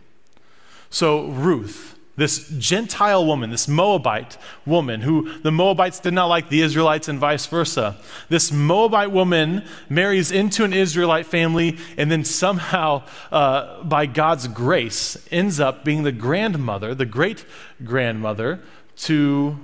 So, 0.90 1.26
Ruth, 1.26 1.93
this 2.16 2.48
Gentile 2.58 3.26
woman, 3.26 3.50
this 3.50 3.66
Moabite 3.66 4.38
woman, 4.64 5.00
who 5.00 5.38
the 5.40 5.50
Moabites 5.50 5.98
did 5.98 6.14
not 6.14 6.26
like 6.26 6.48
the 6.48 6.62
Israelites 6.62 7.08
and 7.08 7.18
vice 7.18 7.46
versa. 7.46 7.96
This 8.28 8.52
Moabite 8.52 9.10
woman 9.10 9.64
marries 9.88 10.30
into 10.30 10.64
an 10.64 10.72
Israelite 10.72 11.26
family 11.26 11.76
and 11.96 12.10
then 12.10 12.24
somehow, 12.24 13.02
uh, 13.32 13.82
by 13.82 14.06
God's 14.06 14.46
grace, 14.46 15.16
ends 15.30 15.58
up 15.58 15.84
being 15.84 16.04
the 16.04 16.12
grandmother, 16.12 16.94
the 16.94 17.06
great 17.06 17.44
grandmother 17.82 18.60
to 18.96 19.58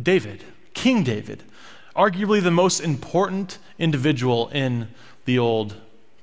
David, 0.00 0.44
King 0.72 1.04
David, 1.04 1.42
arguably 1.94 2.42
the 2.42 2.50
most 2.50 2.80
important 2.80 3.58
individual 3.78 4.48
in 4.48 4.88
the 5.26 5.38
Old 5.38 5.74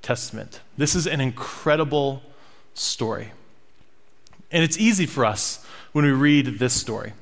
Testament. 0.01 0.61
This 0.77 0.95
is 0.95 1.05
an 1.05 1.21
incredible 1.21 2.23
story. 2.73 3.31
And 4.51 4.63
it's 4.63 4.77
easy 4.77 5.05
for 5.05 5.25
us 5.25 5.65
when 5.91 6.05
we 6.05 6.11
read 6.11 6.59
this 6.59 6.73
story 6.73 7.13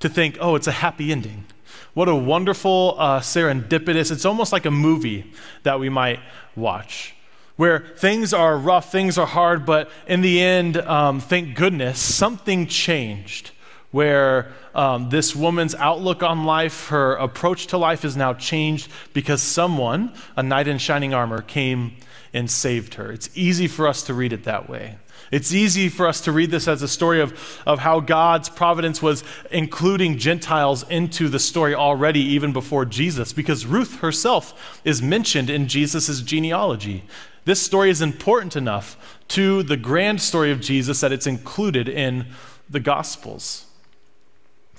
to 0.00 0.08
think, 0.08 0.36
oh, 0.40 0.54
it's 0.54 0.66
a 0.66 0.72
happy 0.72 1.10
ending. 1.12 1.46
What 1.94 2.08
a 2.08 2.14
wonderful 2.14 2.94
uh, 2.98 3.20
serendipitous, 3.20 4.12
it's 4.12 4.24
almost 4.24 4.52
like 4.52 4.66
a 4.66 4.70
movie 4.70 5.32
that 5.64 5.80
we 5.80 5.88
might 5.88 6.20
watch 6.54 7.14
where 7.58 7.80
things 7.96 8.32
are 8.32 8.56
rough, 8.56 8.92
things 8.92 9.18
are 9.18 9.26
hard, 9.26 9.66
but 9.66 9.90
in 10.06 10.20
the 10.20 10.40
end, 10.40 10.76
um, 10.76 11.18
thank 11.18 11.56
goodness, 11.56 11.98
something 11.98 12.68
changed. 12.68 13.50
Where 13.90 14.52
um, 14.74 15.08
this 15.08 15.34
woman's 15.34 15.74
outlook 15.74 16.22
on 16.22 16.44
life, 16.44 16.88
her 16.88 17.14
approach 17.14 17.66
to 17.68 17.78
life 17.78 18.04
is 18.04 18.16
now 18.16 18.34
changed 18.34 18.88
because 19.12 19.42
someone, 19.42 20.12
a 20.36 20.42
knight 20.42 20.68
in 20.68 20.78
shining 20.78 21.14
armor, 21.14 21.42
came 21.42 21.96
and 22.32 22.48
saved 22.50 22.94
her. 22.94 23.10
It's 23.10 23.30
easy 23.34 23.66
for 23.66 23.88
us 23.88 24.02
to 24.04 24.14
read 24.14 24.32
it 24.32 24.44
that 24.44 24.68
way. 24.68 24.98
It's 25.30 25.52
easy 25.52 25.88
for 25.88 26.06
us 26.06 26.20
to 26.22 26.32
read 26.32 26.50
this 26.50 26.66
as 26.66 26.82
a 26.82 26.88
story 26.88 27.20
of, 27.20 27.62
of 27.66 27.80
how 27.80 28.00
God's 28.00 28.48
providence 28.48 29.02
was 29.02 29.22
including 29.50 30.16
Gentiles 30.16 30.88
into 30.88 31.28
the 31.28 31.38
story 31.38 31.74
already, 31.74 32.20
even 32.20 32.52
before 32.52 32.84
Jesus, 32.84 33.32
because 33.32 33.66
Ruth 33.66 34.00
herself 34.00 34.80
is 34.84 35.02
mentioned 35.02 35.50
in 35.50 35.68
Jesus' 35.68 36.22
genealogy. 36.22 37.04
This 37.44 37.60
story 37.60 37.90
is 37.90 38.00
important 38.00 38.56
enough 38.56 39.18
to 39.28 39.62
the 39.62 39.76
grand 39.76 40.22
story 40.22 40.50
of 40.50 40.60
Jesus 40.60 41.00
that 41.00 41.12
it's 41.12 41.26
included 41.26 41.88
in 41.88 42.26
the 42.68 42.80
Gospels. 42.80 43.66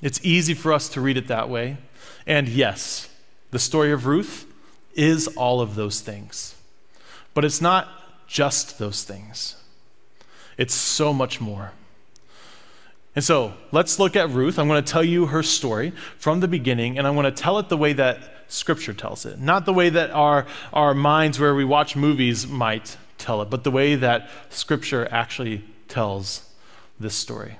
It's 0.01 0.19
easy 0.23 0.53
for 0.53 0.73
us 0.73 0.89
to 0.89 1.01
read 1.01 1.17
it 1.17 1.27
that 1.27 1.49
way. 1.49 1.77
And 2.25 2.47
yes, 2.47 3.09
the 3.51 3.59
story 3.59 3.91
of 3.91 4.05
Ruth 4.05 4.45
is 4.93 5.27
all 5.29 5.61
of 5.61 5.75
those 5.75 6.01
things. 6.01 6.55
But 7.33 7.45
it's 7.45 7.61
not 7.61 7.87
just 8.27 8.79
those 8.79 9.03
things. 9.03 9.55
It's 10.59 10.73
so 10.73 11.13
much 11.13 11.39
more. 11.39 11.71
And 13.15 13.23
so 13.23 13.53
let's 13.71 13.97
look 13.97 14.17
at 14.17 14.29
Ruth. 14.29 14.59
I'm 14.59 14.67
going 14.67 14.83
to 14.83 14.91
tell 14.91 15.05
you 15.05 15.27
her 15.27 15.41
story 15.41 15.93
from 16.17 16.41
the 16.41 16.49
beginning, 16.49 16.97
and 16.97 17.07
I'm 17.07 17.15
going 17.15 17.23
to 17.23 17.31
tell 17.31 17.59
it 17.59 17.69
the 17.69 17.77
way 17.77 17.93
that 17.93 18.19
Scripture 18.49 18.93
tells 18.93 19.25
it, 19.25 19.39
not 19.39 19.65
the 19.65 19.71
way 19.71 19.89
that 19.89 20.11
our, 20.11 20.45
our 20.73 20.93
minds, 20.93 21.39
where 21.39 21.55
we 21.55 21.63
watch 21.63 21.95
movies, 21.95 22.45
might 22.45 22.97
tell 23.17 23.41
it, 23.41 23.49
but 23.49 23.63
the 23.63 23.71
way 23.71 23.95
that 23.95 24.29
Scripture 24.49 25.07
actually 25.11 25.63
tells 25.87 26.49
this 26.99 27.15
story. 27.15 27.57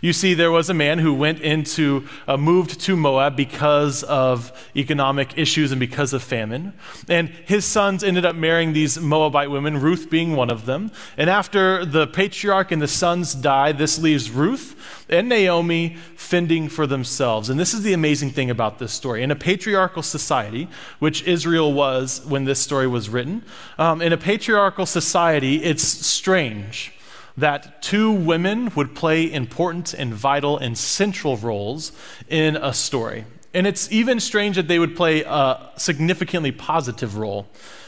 You 0.00 0.12
see, 0.12 0.34
there 0.34 0.50
was 0.50 0.68
a 0.68 0.74
man 0.74 0.98
who 0.98 1.14
went 1.14 1.40
into, 1.40 2.06
uh, 2.26 2.36
moved 2.36 2.80
to 2.80 2.96
Moab 2.96 3.36
because 3.36 4.02
of 4.02 4.52
economic 4.76 5.38
issues 5.38 5.72
and 5.72 5.80
because 5.80 6.12
of 6.12 6.22
famine. 6.22 6.72
And 7.08 7.28
his 7.28 7.64
sons 7.64 8.02
ended 8.02 8.24
up 8.24 8.34
marrying 8.34 8.72
these 8.72 8.98
Moabite 8.98 9.50
women, 9.50 9.80
Ruth 9.80 10.10
being 10.10 10.34
one 10.36 10.50
of 10.50 10.66
them. 10.66 10.90
And 11.16 11.30
after 11.30 11.84
the 11.84 12.06
patriarch 12.06 12.72
and 12.72 12.82
the 12.82 12.88
sons 12.88 13.34
die, 13.34 13.72
this 13.72 13.98
leaves 13.98 14.30
Ruth 14.30 14.74
and 15.08 15.28
Naomi 15.28 15.96
fending 16.16 16.68
for 16.68 16.86
themselves. 16.86 17.50
And 17.50 17.60
this 17.60 17.74
is 17.74 17.82
the 17.82 17.92
amazing 17.92 18.30
thing 18.30 18.50
about 18.50 18.78
this 18.78 18.92
story. 18.92 19.22
In 19.22 19.30
a 19.30 19.36
patriarchal 19.36 20.02
society, 20.02 20.68
which 20.98 21.22
Israel 21.24 21.72
was 21.72 22.24
when 22.26 22.44
this 22.44 22.58
story 22.58 22.86
was 22.86 23.08
written, 23.08 23.44
um, 23.78 24.00
in 24.02 24.12
a 24.12 24.18
patriarchal 24.18 24.86
society, 24.86 25.62
it's 25.62 25.84
strange 25.84 26.93
that 27.36 27.82
two 27.82 28.12
women 28.12 28.70
would 28.76 28.94
play 28.94 29.30
important 29.30 29.92
and 29.92 30.14
vital 30.14 30.56
and 30.56 30.78
central 30.78 31.36
roles 31.36 31.92
in 32.28 32.56
a 32.56 32.72
story. 32.72 33.24
And 33.52 33.66
it's 33.66 33.90
even 33.90 34.20
strange 34.20 34.56
that 34.56 34.68
they 34.68 34.78
would 34.78 34.96
play 34.96 35.22
a 35.22 35.70
significantly 35.76 36.52
positive 36.52 37.16
role 37.16 37.46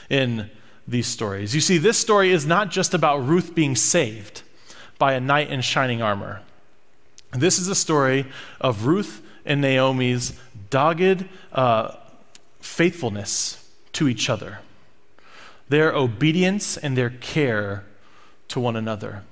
in 0.08 0.50
these 0.86 1.06
stories. 1.06 1.54
You 1.54 1.60
see, 1.60 1.78
this 1.78 1.98
story 1.98 2.30
is 2.30 2.46
not 2.46 2.70
just 2.70 2.94
about 2.94 3.26
Ruth 3.26 3.54
being 3.54 3.74
saved 3.74 4.42
by 4.98 5.14
a 5.14 5.20
knight 5.20 5.50
in 5.50 5.60
shining 5.60 6.02
armor. 6.02 6.42
This 7.32 7.58
is 7.58 7.68
a 7.68 7.74
story 7.74 8.26
of 8.60 8.86
Ruth 8.86 9.22
and 9.44 9.60
Naomi's 9.60 10.38
dogged 10.70 11.28
uh, 11.52 11.94
faithfulness 12.60 13.68
to 13.92 14.08
each 14.08 14.28
other, 14.30 14.58
their 15.68 15.92
obedience 15.92 16.76
and 16.76 16.96
their 16.96 17.10
care 17.10 17.84
to 18.48 18.60
one 18.60 18.76
another. 18.76 19.22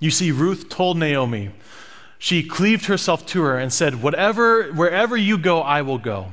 You 0.00 0.10
see, 0.10 0.30
Ruth 0.30 0.68
told 0.68 0.98
Naomi, 0.98 1.50
she 2.18 2.42
cleaved 2.42 2.86
herself 2.86 3.26
to 3.26 3.42
her 3.42 3.58
and 3.58 3.72
said, 3.72 4.02
Whatever, 4.02 4.72
wherever 4.72 5.16
you 5.16 5.36
go, 5.36 5.60
I 5.60 5.82
will 5.82 5.98
go. 5.98 6.28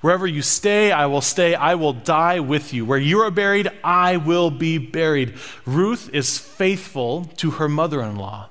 Wherever 0.00 0.26
you 0.26 0.42
stay, 0.42 0.92
I 0.92 1.06
will 1.06 1.20
stay. 1.20 1.54
I 1.54 1.74
will 1.74 1.92
die 1.92 2.40
with 2.40 2.72
you. 2.72 2.84
Where 2.84 2.98
you 2.98 3.20
are 3.20 3.30
buried, 3.30 3.70
I 3.84 4.16
will 4.16 4.50
be 4.50 4.78
buried. 4.78 5.34
Ruth 5.64 6.10
is 6.12 6.38
faithful 6.38 7.26
to 7.36 7.52
her 7.52 7.68
mother 7.68 8.02
in 8.02 8.16
law, 8.16 8.48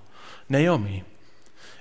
Naomi. 0.50 1.04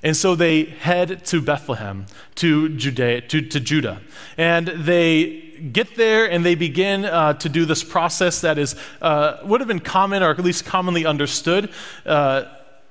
And 0.02 0.16
so 0.16 0.34
they 0.34 0.64
head 0.64 1.24
to 1.26 1.40
Bethlehem, 1.40 2.06
to, 2.36 2.68
Judea, 2.68 3.22
to, 3.22 3.40
to 3.40 3.60
Judah. 3.60 4.02
And 4.36 4.68
they 4.68 5.40
get 5.72 5.96
there 5.96 6.30
and 6.30 6.44
they 6.44 6.54
begin 6.54 7.06
uh, 7.06 7.34
to 7.34 7.48
do 7.48 7.64
this 7.64 7.82
process 7.82 8.42
that 8.42 8.58
is, 8.58 8.76
uh, 9.00 9.38
would 9.44 9.60
have 9.60 9.68
been 9.68 9.80
common 9.80 10.22
or 10.22 10.30
at 10.30 10.38
least 10.40 10.66
commonly 10.66 11.06
understood. 11.06 11.70
Uh, 12.04 12.44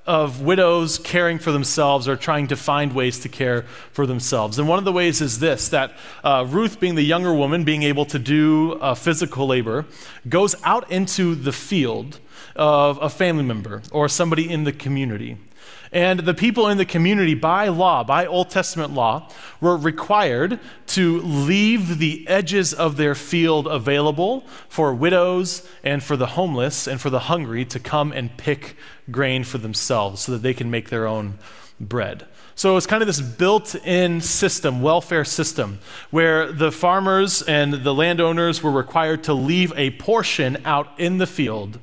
of 0.06 0.42
widows 0.42 0.98
caring 0.98 1.38
for 1.38 1.50
themselves 1.50 2.06
or 2.06 2.16
trying 2.16 2.46
to 2.48 2.56
find 2.56 2.92
ways 2.92 3.18
to 3.20 3.28
care 3.28 3.62
for 3.90 4.06
themselves. 4.06 4.58
And 4.58 4.68
one 4.68 4.78
of 4.78 4.84
the 4.84 4.92
ways 4.92 5.20
is 5.20 5.38
this 5.38 5.68
that 5.70 5.92
uh, 6.22 6.46
Ruth, 6.48 6.78
being 6.78 6.94
the 6.94 7.02
younger 7.02 7.32
woman, 7.32 7.64
being 7.64 7.82
able 7.82 8.04
to 8.06 8.18
do 8.18 8.74
uh, 8.74 8.94
physical 8.94 9.46
labor, 9.46 9.86
goes 10.28 10.54
out 10.64 10.90
into 10.90 11.34
the 11.34 11.52
field 11.52 12.20
of 12.54 12.98
a 13.02 13.08
family 13.08 13.44
member 13.44 13.82
or 13.90 14.08
somebody 14.08 14.50
in 14.50 14.64
the 14.64 14.72
community. 14.72 15.38
And 15.94 16.20
the 16.20 16.34
people 16.34 16.66
in 16.66 16.76
the 16.76 16.84
community, 16.84 17.34
by 17.34 17.68
law, 17.68 18.02
by 18.02 18.26
Old 18.26 18.50
Testament 18.50 18.92
law, 18.92 19.30
were 19.60 19.76
required 19.76 20.58
to 20.88 21.20
leave 21.20 21.98
the 21.98 22.26
edges 22.26 22.74
of 22.74 22.96
their 22.96 23.14
field 23.14 23.68
available 23.68 24.44
for 24.68 24.92
widows 24.92 25.66
and 25.84 26.02
for 26.02 26.16
the 26.16 26.26
homeless 26.26 26.88
and 26.88 27.00
for 27.00 27.10
the 27.10 27.20
hungry 27.20 27.64
to 27.66 27.78
come 27.78 28.10
and 28.10 28.36
pick 28.36 28.76
grain 29.12 29.44
for 29.44 29.58
themselves 29.58 30.22
so 30.22 30.32
that 30.32 30.42
they 30.42 30.52
can 30.52 30.68
make 30.68 30.88
their 30.88 31.06
own 31.06 31.38
bread. 31.78 32.26
So 32.56 32.76
it's 32.76 32.86
kind 32.86 33.02
of 33.02 33.06
this 33.06 33.20
built 33.20 33.76
in 33.76 34.20
system, 34.20 34.82
welfare 34.82 35.24
system, 35.24 35.78
where 36.10 36.50
the 36.50 36.72
farmers 36.72 37.42
and 37.42 37.72
the 37.72 37.94
landowners 37.94 38.64
were 38.64 38.72
required 38.72 39.22
to 39.24 39.34
leave 39.34 39.72
a 39.76 39.90
portion 39.92 40.58
out 40.64 40.88
in 40.98 41.18
the 41.18 41.26
field 41.26 41.78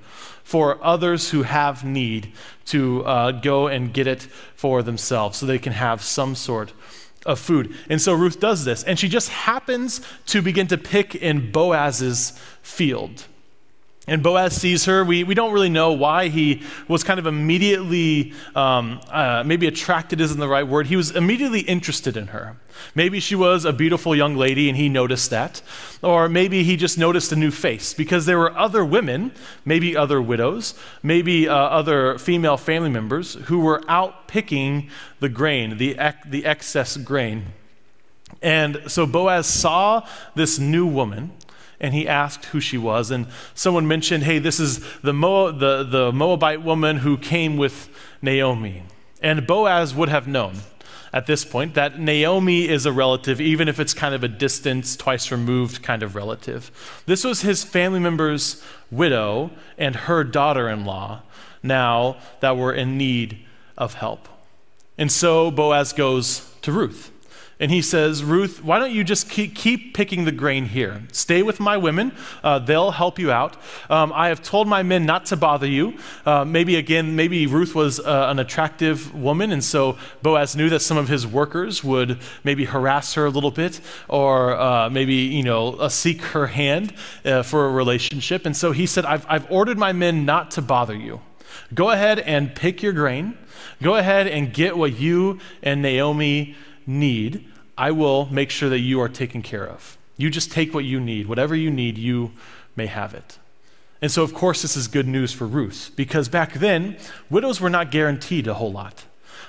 for 0.51 0.83
others 0.83 1.29
who 1.29 1.43
have 1.43 1.85
need 1.85 2.29
to 2.65 3.05
uh, 3.05 3.31
go 3.31 3.67
and 3.67 3.93
get 3.93 4.05
it 4.05 4.23
for 4.53 4.83
themselves 4.83 5.37
so 5.37 5.45
they 5.45 5.57
can 5.57 5.71
have 5.71 6.01
some 6.01 6.35
sort 6.35 6.73
of 7.25 7.39
food. 7.39 7.73
And 7.89 8.01
so 8.01 8.13
Ruth 8.13 8.41
does 8.41 8.65
this, 8.65 8.83
and 8.83 8.99
she 8.99 9.07
just 9.07 9.29
happens 9.29 10.01
to 10.25 10.41
begin 10.41 10.67
to 10.67 10.77
pick 10.77 11.15
in 11.15 11.53
Boaz's 11.53 12.37
field. 12.61 13.27
And 14.11 14.21
Boaz 14.21 14.53
sees 14.57 14.83
her. 14.85 15.05
We, 15.05 15.23
we 15.23 15.35
don't 15.35 15.53
really 15.53 15.69
know 15.69 15.93
why 15.93 16.27
he 16.27 16.63
was 16.89 17.01
kind 17.01 17.17
of 17.17 17.27
immediately, 17.27 18.33
um, 18.53 18.99
uh, 19.09 19.41
maybe 19.45 19.67
attracted 19.67 20.19
isn't 20.19 20.37
the 20.37 20.49
right 20.49 20.67
word. 20.67 20.87
He 20.87 20.97
was 20.97 21.11
immediately 21.11 21.61
interested 21.61 22.17
in 22.17 22.27
her. 22.27 22.57
Maybe 22.93 23.21
she 23.21 23.35
was 23.35 23.63
a 23.63 23.71
beautiful 23.71 24.13
young 24.13 24.35
lady 24.35 24.67
and 24.67 24.77
he 24.77 24.89
noticed 24.89 25.29
that. 25.29 25.61
Or 26.01 26.27
maybe 26.27 26.63
he 26.63 26.75
just 26.75 26.97
noticed 26.97 27.31
a 27.31 27.37
new 27.37 27.51
face 27.51 27.93
because 27.93 28.25
there 28.25 28.37
were 28.37 28.53
other 28.57 28.83
women, 28.83 29.31
maybe 29.63 29.95
other 29.95 30.21
widows, 30.21 30.73
maybe 31.01 31.47
uh, 31.47 31.55
other 31.55 32.17
female 32.17 32.57
family 32.57 32.89
members 32.89 33.35
who 33.45 33.61
were 33.61 33.81
out 33.87 34.27
picking 34.27 34.89
the 35.21 35.29
grain, 35.29 35.77
the, 35.77 35.95
ec- 35.97 36.29
the 36.29 36.45
excess 36.45 36.97
grain. 36.97 37.45
And 38.41 38.81
so 38.87 39.05
Boaz 39.05 39.47
saw 39.47 40.05
this 40.35 40.59
new 40.59 40.85
woman 40.85 41.31
and 41.81 41.93
he 41.93 42.07
asked 42.07 42.45
who 42.45 42.61
she 42.61 42.77
was. 42.77 43.11
And 43.11 43.27
someone 43.53 43.87
mentioned, 43.87 44.23
hey, 44.23 44.39
this 44.39 44.59
is 44.59 44.79
the, 45.01 45.11
the, 45.11 45.83
the 45.83 46.11
Moabite 46.13 46.61
woman 46.61 46.97
who 46.97 47.17
came 47.17 47.57
with 47.57 47.89
Naomi. 48.21 48.83
And 49.21 49.45
Boaz 49.45 49.93
would 49.93 50.07
have 50.07 50.27
known 50.27 50.57
at 51.11 51.25
this 51.25 51.43
point 51.43 51.73
that 51.73 51.99
Naomi 51.99 52.69
is 52.69 52.85
a 52.85 52.91
relative, 52.91 53.41
even 53.41 53.67
if 53.67 53.79
it's 53.79 53.93
kind 53.93 54.15
of 54.15 54.23
a 54.23 54.27
distance, 54.27 54.95
twice 54.95 55.31
removed 55.31 55.83
kind 55.83 56.03
of 56.03 56.15
relative. 56.15 56.71
This 57.05 57.23
was 57.23 57.41
his 57.41 57.63
family 57.63 57.99
member's 57.99 58.63
widow 58.89 59.51
and 59.77 59.95
her 59.95 60.23
daughter 60.23 60.69
in 60.69 60.85
law 60.85 61.23
now 61.63 62.17
that 62.39 62.55
were 62.55 62.73
in 62.73 62.97
need 62.97 63.39
of 63.77 63.95
help. 63.95 64.27
And 64.97 65.11
so 65.11 65.51
Boaz 65.51 65.93
goes 65.93 66.53
to 66.61 66.71
Ruth. 66.71 67.10
And 67.61 67.69
he 67.69 67.83
says, 67.83 68.23
Ruth, 68.23 68.63
why 68.63 68.79
don't 68.79 68.91
you 68.91 69.03
just 69.03 69.29
keep, 69.29 69.53
keep 69.53 69.93
picking 69.93 70.25
the 70.25 70.31
grain 70.31 70.65
here? 70.65 71.03
Stay 71.11 71.43
with 71.43 71.59
my 71.59 71.77
women, 71.77 72.11
uh, 72.43 72.57
they'll 72.57 72.89
help 72.89 73.19
you 73.19 73.31
out. 73.31 73.55
Um, 73.87 74.11
I 74.13 74.29
have 74.29 74.41
told 74.41 74.67
my 74.67 74.81
men 74.81 75.05
not 75.05 75.27
to 75.27 75.37
bother 75.37 75.67
you. 75.67 75.93
Uh, 76.25 76.43
maybe 76.43 76.75
again, 76.75 77.15
maybe 77.15 77.45
Ruth 77.45 77.75
was 77.75 77.99
uh, 77.99 78.25
an 78.29 78.39
attractive 78.39 79.13
woman, 79.13 79.51
and 79.51 79.63
so 79.63 79.95
Boaz 80.23 80.55
knew 80.55 80.69
that 80.69 80.79
some 80.79 80.97
of 80.97 81.07
his 81.07 81.27
workers 81.27 81.83
would 81.83 82.19
maybe 82.43 82.65
harass 82.65 83.13
her 83.13 83.27
a 83.27 83.29
little 83.29 83.51
bit 83.51 83.79
or 84.07 84.59
uh, 84.59 84.89
maybe, 84.89 85.13
you 85.13 85.43
know, 85.43 85.73
uh, 85.73 85.87
seek 85.87 86.23
her 86.23 86.47
hand 86.47 86.95
uh, 87.25 87.43
for 87.43 87.67
a 87.67 87.71
relationship. 87.71 88.47
And 88.47 88.57
so 88.57 88.71
he 88.71 88.87
said, 88.87 89.05
I've, 89.05 89.25
I've 89.29 89.49
ordered 89.51 89.77
my 89.77 89.93
men 89.93 90.25
not 90.25 90.49
to 90.51 90.63
bother 90.63 90.95
you. 90.95 91.21
Go 91.75 91.91
ahead 91.91 92.17
and 92.17 92.55
pick 92.55 92.81
your 92.81 92.93
grain. 92.93 93.37
Go 93.83 93.97
ahead 93.97 94.27
and 94.27 94.51
get 94.51 94.75
what 94.75 94.99
you 94.99 95.37
and 95.61 95.83
Naomi 95.83 96.55
need. 96.87 97.50
I 97.77 97.91
will 97.91 98.27
make 98.27 98.49
sure 98.49 98.69
that 98.69 98.79
you 98.79 98.99
are 99.01 99.09
taken 99.09 99.41
care 99.41 99.67
of. 99.67 99.97
You 100.17 100.29
just 100.29 100.51
take 100.51 100.73
what 100.73 100.85
you 100.85 100.99
need. 100.99 101.27
Whatever 101.27 101.55
you 101.55 101.71
need, 101.71 101.97
you 101.97 102.31
may 102.75 102.85
have 102.85 103.13
it. 103.13 103.39
And 104.01 104.11
so, 104.11 104.23
of 104.23 104.33
course, 104.33 104.61
this 104.61 104.75
is 104.75 104.87
good 104.87 105.07
news 105.07 105.31
for 105.31 105.45
Ruth 105.45 105.91
because 105.95 106.27
back 106.27 106.53
then, 106.53 106.97
widows 107.29 107.61
were 107.61 107.69
not 107.69 107.91
guaranteed 107.91 108.47
a 108.47 108.55
whole 108.55 108.71
lot. 108.71 109.05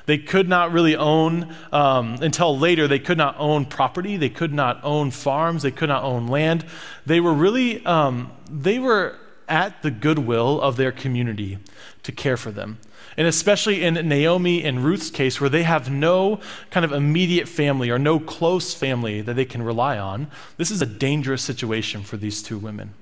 They 0.06 0.18
could 0.18 0.48
not 0.48 0.72
really 0.72 0.96
own, 0.96 1.54
um, 1.72 2.14
until 2.20 2.58
later, 2.58 2.88
they 2.88 2.98
could 2.98 3.18
not 3.18 3.36
own 3.38 3.66
property. 3.66 4.16
They 4.16 4.28
could 4.28 4.52
not 4.52 4.80
own 4.82 5.10
farms. 5.10 5.62
They 5.62 5.70
could 5.70 5.88
not 5.88 6.02
own 6.02 6.26
land. 6.26 6.64
They 7.06 7.20
were 7.20 7.32
really, 7.32 7.84
um, 7.86 8.32
they 8.50 8.78
were 8.78 9.16
at 9.48 9.82
the 9.82 9.90
goodwill 9.90 10.60
of 10.60 10.76
their 10.76 10.92
community 10.92 11.58
to 12.02 12.12
care 12.12 12.36
for 12.36 12.50
them. 12.50 12.78
And 13.16 13.26
especially 13.26 13.82
in 13.82 13.94
Naomi 13.94 14.64
and 14.64 14.84
Ruth's 14.84 15.10
case, 15.10 15.40
where 15.40 15.50
they 15.50 15.64
have 15.64 15.90
no 15.90 16.40
kind 16.70 16.84
of 16.84 16.92
immediate 16.92 17.48
family 17.48 17.90
or 17.90 17.98
no 17.98 18.18
close 18.18 18.74
family 18.74 19.20
that 19.20 19.34
they 19.34 19.44
can 19.44 19.62
rely 19.62 19.98
on, 19.98 20.28
this 20.56 20.70
is 20.70 20.82
a 20.82 20.86
dangerous 20.86 21.42
situation 21.42 22.02
for 22.02 22.16
these 22.16 22.42
two 22.42 22.58
women. 22.58 22.94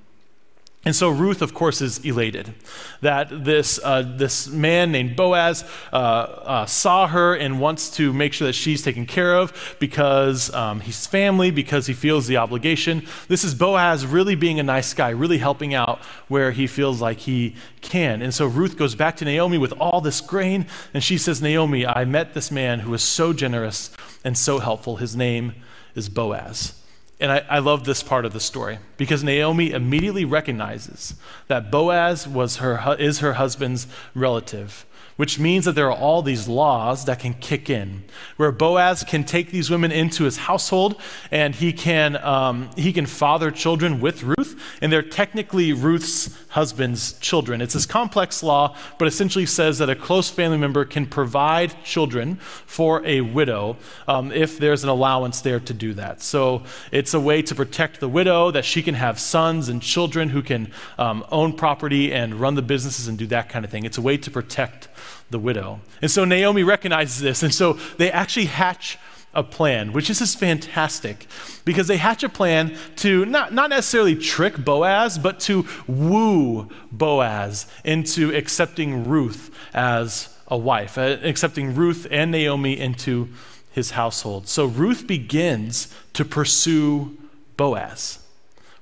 And 0.83 0.95
so 0.95 1.09
Ruth, 1.09 1.43
of 1.43 1.53
course, 1.53 1.79
is 1.79 1.99
elated 1.99 2.55
that 3.01 3.45
this, 3.45 3.79
uh, 3.83 4.01
this 4.01 4.47
man 4.47 4.91
named 4.91 5.15
Boaz 5.15 5.63
uh, 5.93 5.95
uh, 5.95 6.65
saw 6.65 7.07
her 7.07 7.35
and 7.35 7.59
wants 7.59 7.91
to 7.97 8.11
make 8.11 8.33
sure 8.33 8.47
that 8.47 8.53
she's 8.53 8.81
taken 8.81 9.05
care 9.05 9.35
of 9.35 9.75
because 9.79 10.51
um, 10.55 10.79
he's 10.79 11.05
family, 11.05 11.51
because 11.51 11.85
he 11.85 11.93
feels 11.93 12.25
the 12.25 12.37
obligation. 12.37 13.05
This 13.27 13.43
is 13.43 13.53
Boaz 13.53 14.07
really 14.07 14.33
being 14.33 14.59
a 14.59 14.63
nice 14.63 14.95
guy, 14.95 15.09
really 15.09 15.37
helping 15.37 15.75
out 15.75 15.99
where 16.29 16.49
he 16.49 16.65
feels 16.65 16.99
like 16.99 17.19
he 17.19 17.55
can. 17.81 18.23
And 18.23 18.33
so 18.33 18.47
Ruth 18.47 18.75
goes 18.75 18.95
back 18.95 19.17
to 19.17 19.25
Naomi 19.25 19.59
with 19.59 19.73
all 19.73 20.01
this 20.01 20.19
grain, 20.19 20.65
and 20.95 21.03
she 21.03 21.19
says, 21.19 21.43
Naomi, 21.43 21.85
I 21.85 22.05
met 22.05 22.33
this 22.33 22.49
man 22.49 22.79
who 22.79 22.89
was 22.89 23.03
so 23.03 23.33
generous 23.33 23.91
and 24.23 24.35
so 24.35 24.57
helpful. 24.57 24.95
His 24.95 25.15
name 25.15 25.53
is 25.93 26.09
Boaz. 26.09 26.80
And 27.21 27.31
I, 27.31 27.45
I, 27.49 27.59
love 27.59 27.85
this 27.85 28.01
part 28.01 28.25
of 28.25 28.33
the 28.33 28.39
story 28.39 28.79
because 28.97 29.23
Naomi 29.23 29.71
immediately 29.71 30.25
recognizes 30.25 31.13
that 31.47 31.69
Boaz 31.69 32.27
was 32.27 32.57
her, 32.57 32.95
is 32.97 33.19
her 33.19 33.33
husband's 33.33 33.85
relative 34.15 34.85
which 35.21 35.37
means 35.37 35.65
that 35.65 35.73
there 35.73 35.85
are 35.85 35.95
all 35.95 36.23
these 36.23 36.47
laws 36.47 37.05
that 37.05 37.19
can 37.19 37.35
kick 37.35 37.69
in, 37.69 38.03
where 38.37 38.51
Boaz 38.51 39.03
can 39.03 39.23
take 39.23 39.51
these 39.51 39.69
women 39.69 39.91
into 39.91 40.23
his 40.23 40.35
household 40.35 40.99
and 41.29 41.53
he 41.53 41.71
can, 41.71 42.17
um, 42.17 42.71
he 42.75 42.91
can 42.91 43.05
father 43.05 43.51
children 43.51 44.01
with 44.01 44.23
Ruth, 44.23 44.59
and 44.81 44.91
they're 44.91 45.03
technically 45.03 45.73
Ruth's 45.73 46.35
husband's 46.51 47.13
children. 47.19 47.61
It's 47.61 47.73
this 47.73 47.85
complex 47.85 48.43
law, 48.43 48.75
but 48.97 49.07
essentially 49.07 49.45
says 49.45 49.77
that 49.79 49.89
a 49.89 49.95
close 49.95 50.29
family 50.29 50.57
member 50.57 50.85
can 50.85 51.05
provide 51.05 51.73
children 51.83 52.35
for 52.65 53.05
a 53.05 53.21
widow 53.21 53.77
um, 54.07 54.31
if 54.31 54.57
there's 54.57 54.83
an 54.83 54.89
allowance 54.89 55.41
there 55.41 55.59
to 55.59 55.73
do 55.73 55.93
that. 55.93 56.21
So 56.21 56.63
it's 56.91 57.13
a 57.13 57.19
way 57.19 57.41
to 57.41 57.55
protect 57.55 57.99
the 57.99 58.09
widow, 58.09 58.51
that 58.51 58.65
she 58.65 58.83
can 58.83 58.95
have 58.95 59.19
sons 59.19 59.69
and 59.69 59.81
children 59.81 60.29
who 60.29 60.41
can 60.41 60.71
um, 60.97 61.25
own 61.31 61.53
property 61.53 62.13
and 62.13 62.35
run 62.35 62.55
the 62.55 62.61
businesses 62.61 63.07
and 63.07 63.17
do 63.17 63.27
that 63.27 63.49
kind 63.49 63.65
of 63.65 63.71
thing. 63.71 63.85
It's 63.85 63.97
a 63.97 64.01
way 64.01 64.17
to 64.17 64.29
protect 64.29 64.89
the 65.29 65.39
widow. 65.39 65.79
And 66.01 66.11
so 66.11 66.25
Naomi 66.25 66.63
recognizes 66.63 67.21
this. 67.21 67.43
And 67.43 67.53
so 67.53 67.73
they 67.97 68.11
actually 68.11 68.45
hatch 68.45 68.97
a 69.33 69.43
plan, 69.43 69.93
which 69.93 70.09
is 70.09 70.19
just 70.19 70.37
fantastic 70.37 71.27
because 71.63 71.87
they 71.87 71.97
hatch 71.97 72.23
a 72.23 72.29
plan 72.29 72.77
to 72.97 73.25
not, 73.25 73.53
not 73.53 73.69
necessarily 73.69 74.15
trick 74.15 74.57
Boaz, 74.57 75.17
but 75.17 75.39
to 75.41 75.65
woo 75.87 76.69
Boaz 76.91 77.65
into 77.83 78.35
accepting 78.35 79.07
Ruth 79.07 79.49
as 79.73 80.37
a 80.47 80.57
wife, 80.57 80.97
uh, 80.97 81.17
accepting 81.23 81.75
Ruth 81.75 82.05
and 82.11 82.31
Naomi 82.31 82.77
into 82.77 83.29
his 83.71 83.91
household. 83.91 84.47
So 84.47 84.65
Ruth 84.65 85.07
begins 85.07 85.93
to 86.13 86.25
pursue 86.25 87.17
Boaz, 87.55 88.19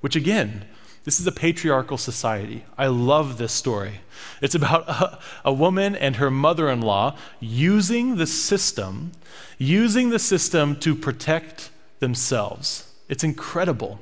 which 0.01 0.15
again, 0.15 0.65
this 1.05 1.19
is 1.19 1.27
a 1.27 1.31
patriarchal 1.31 1.97
society. 1.97 2.65
I 2.77 2.88
love 2.88 3.38
this 3.38 3.53
story. 3.53 4.01
It's 4.41 4.55
about 4.55 4.88
a, 4.88 5.19
a 5.45 5.53
woman 5.53 5.95
and 5.95 6.17
her 6.17 6.29
mother 6.29 6.69
in 6.69 6.81
law 6.81 7.15
using 7.39 8.17
the 8.17 8.27
system, 8.27 9.13
using 9.57 10.09
the 10.09 10.19
system 10.19 10.75
to 10.81 10.95
protect 10.95 11.69
themselves. 11.99 12.91
It's 13.07 13.23
incredible. 13.23 13.99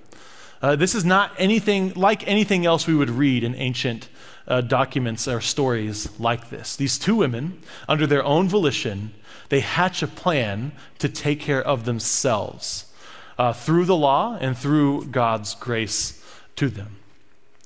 Uh, 0.62 0.76
this 0.76 0.96
is 0.96 1.06
not 1.06 1.32
anything 1.38 1.94
like 1.94 2.28
anything 2.28 2.66
else 2.66 2.88
we 2.88 2.96
would 2.96 3.12
read 3.12 3.44
in 3.44 3.54
ancient 3.56 4.10
uh, 4.48 4.62
documents 4.62 5.28
or 5.28 5.40
stories 5.40 6.10
like 6.20 6.50
this. 6.50 6.76
These 6.76 6.98
two 6.98 7.16
women, 7.16 7.62
under 7.88 8.08
their 8.08 8.24
own 8.24 8.48
volition, 8.48 9.14
they 9.50 9.60
hatch 9.60 10.02
a 10.02 10.08
plan 10.08 10.72
to 11.00 11.10
take 11.10 11.40
care 11.40 11.62
of 11.62 11.86
themselves 11.86 12.92
uh, 13.38 13.54
through 13.54 13.86
the 13.86 13.96
law 13.96 14.38
and 14.40 14.58
through 14.58 15.06
God's 15.06 15.54
grace 15.56 16.17
to 16.58 16.70
them. 16.70 16.98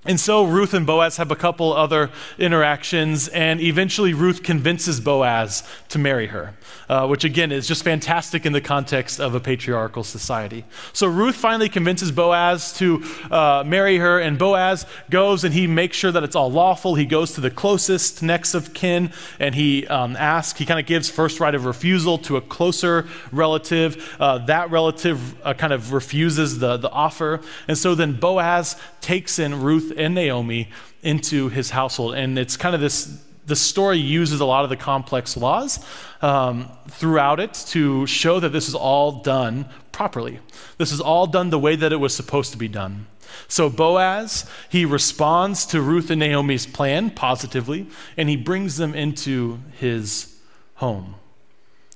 And 0.03 0.19
so 0.19 0.43
Ruth 0.45 0.73
and 0.73 0.87
Boaz 0.87 1.17
have 1.17 1.29
a 1.29 1.35
couple 1.35 1.73
other 1.73 2.09
interactions, 2.39 3.27
and 3.27 3.61
eventually 3.61 4.15
Ruth 4.15 4.41
convinces 4.41 4.99
Boaz 4.99 5.61
to 5.89 5.99
marry 5.99 6.25
her, 6.27 6.55
uh, 6.89 7.05
which 7.05 7.23
again 7.23 7.51
is 7.51 7.67
just 7.67 7.83
fantastic 7.83 8.43
in 8.43 8.51
the 8.51 8.61
context 8.61 9.19
of 9.19 9.35
a 9.35 9.39
patriarchal 9.39 10.03
society. 10.03 10.65
So 10.91 11.05
Ruth 11.05 11.35
finally 11.35 11.69
convinces 11.69 12.11
Boaz 12.11 12.73
to 12.79 13.03
uh, 13.29 13.63
marry 13.63 13.97
her, 13.97 14.19
and 14.19 14.39
Boaz 14.39 14.87
goes 15.11 15.43
and 15.43 15.53
he 15.53 15.67
makes 15.67 15.97
sure 15.97 16.11
that 16.11 16.23
it's 16.23 16.35
all 16.35 16.51
lawful. 16.51 16.95
He 16.95 17.05
goes 17.05 17.33
to 17.33 17.41
the 17.41 17.51
closest 17.51 18.23
next 18.23 18.55
of 18.55 18.73
kin, 18.73 19.11
and 19.37 19.53
he 19.53 19.85
um, 19.85 20.15
asks, 20.15 20.57
he 20.57 20.65
kind 20.65 20.79
of 20.79 20.87
gives 20.87 21.11
first 21.11 21.39
right 21.39 21.53
of 21.53 21.65
refusal 21.65 22.17
to 22.19 22.37
a 22.37 22.41
closer 22.41 23.07
relative. 23.31 24.17
Uh, 24.19 24.39
that 24.39 24.71
relative 24.71 25.39
uh, 25.45 25.53
kind 25.53 25.73
of 25.73 25.93
refuses 25.93 26.57
the, 26.57 26.77
the 26.77 26.89
offer. 26.89 27.39
And 27.67 27.77
so 27.77 27.93
then 27.93 28.13
Boaz 28.13 28.77
takes 29.01 29.37
in 29.37 29.61
Ruth 29.61 29.90
and 29.97 30.15
Naomi 30.15 30.69
into 31.03 31.49
his 31.49 31.71
household. 31.71 32.15
And 32.15 32.37
it's 32.37 32.57
kind 32.57 32.75
of 32.75 32.81
this 32.81 33.17
the 33.45 33.55
story 33.55 33.97
uses 33.97 34.39
a 34.39 34.45
lot 34.45 34.63
of 34.63 34.69
the 34.69 34.77
complex 34.77 35.35
laws 35.35 35.83
um, 36.21 36.69
throughout 36.87 37.39
it 37.39 37.53
to 37.53 38.05
show 38.05 38.39
that 38.39 38.49
this 38.49 38.67
is 38.67 38.75
all 38.75 39.23
done 39.23 39.65
properly. 39.91 40.39
This 40.77 40.91
is 40.91 41.01
all 41.01 41.27
done 41.27 41.49
the 41.49 41.59
way 41.59 41.75
that 41.75 41.91
it 41.91 41.97
was 41.97 42.15
supposed 42.15 42.51
to 42.51 42.57
be 42.57 42.67
done. 42.67 43.07
So 43.47 43.69
Boaz, 43.69 44.49
he 44.69 44.85
responds 44.85 45.65
to 45.67 45.81
Ruth 45.81 46.09
and 46.09 46.19
Naomi's 46.19 46.65
plan 46.65 47.09
positively, 47.09 47.87
and 48.15 48.29
he 48.29 48.35
brings 48.35 48.77
them 48.77 48.93
into 48.93 49.59
his 49.79 50.37
home. 50.75 51.15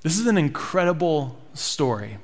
This 0.02 0.20
is 0.20 0.28
an 0.28 0.38
incredible 0.38 1.38
story. 1.54 2.18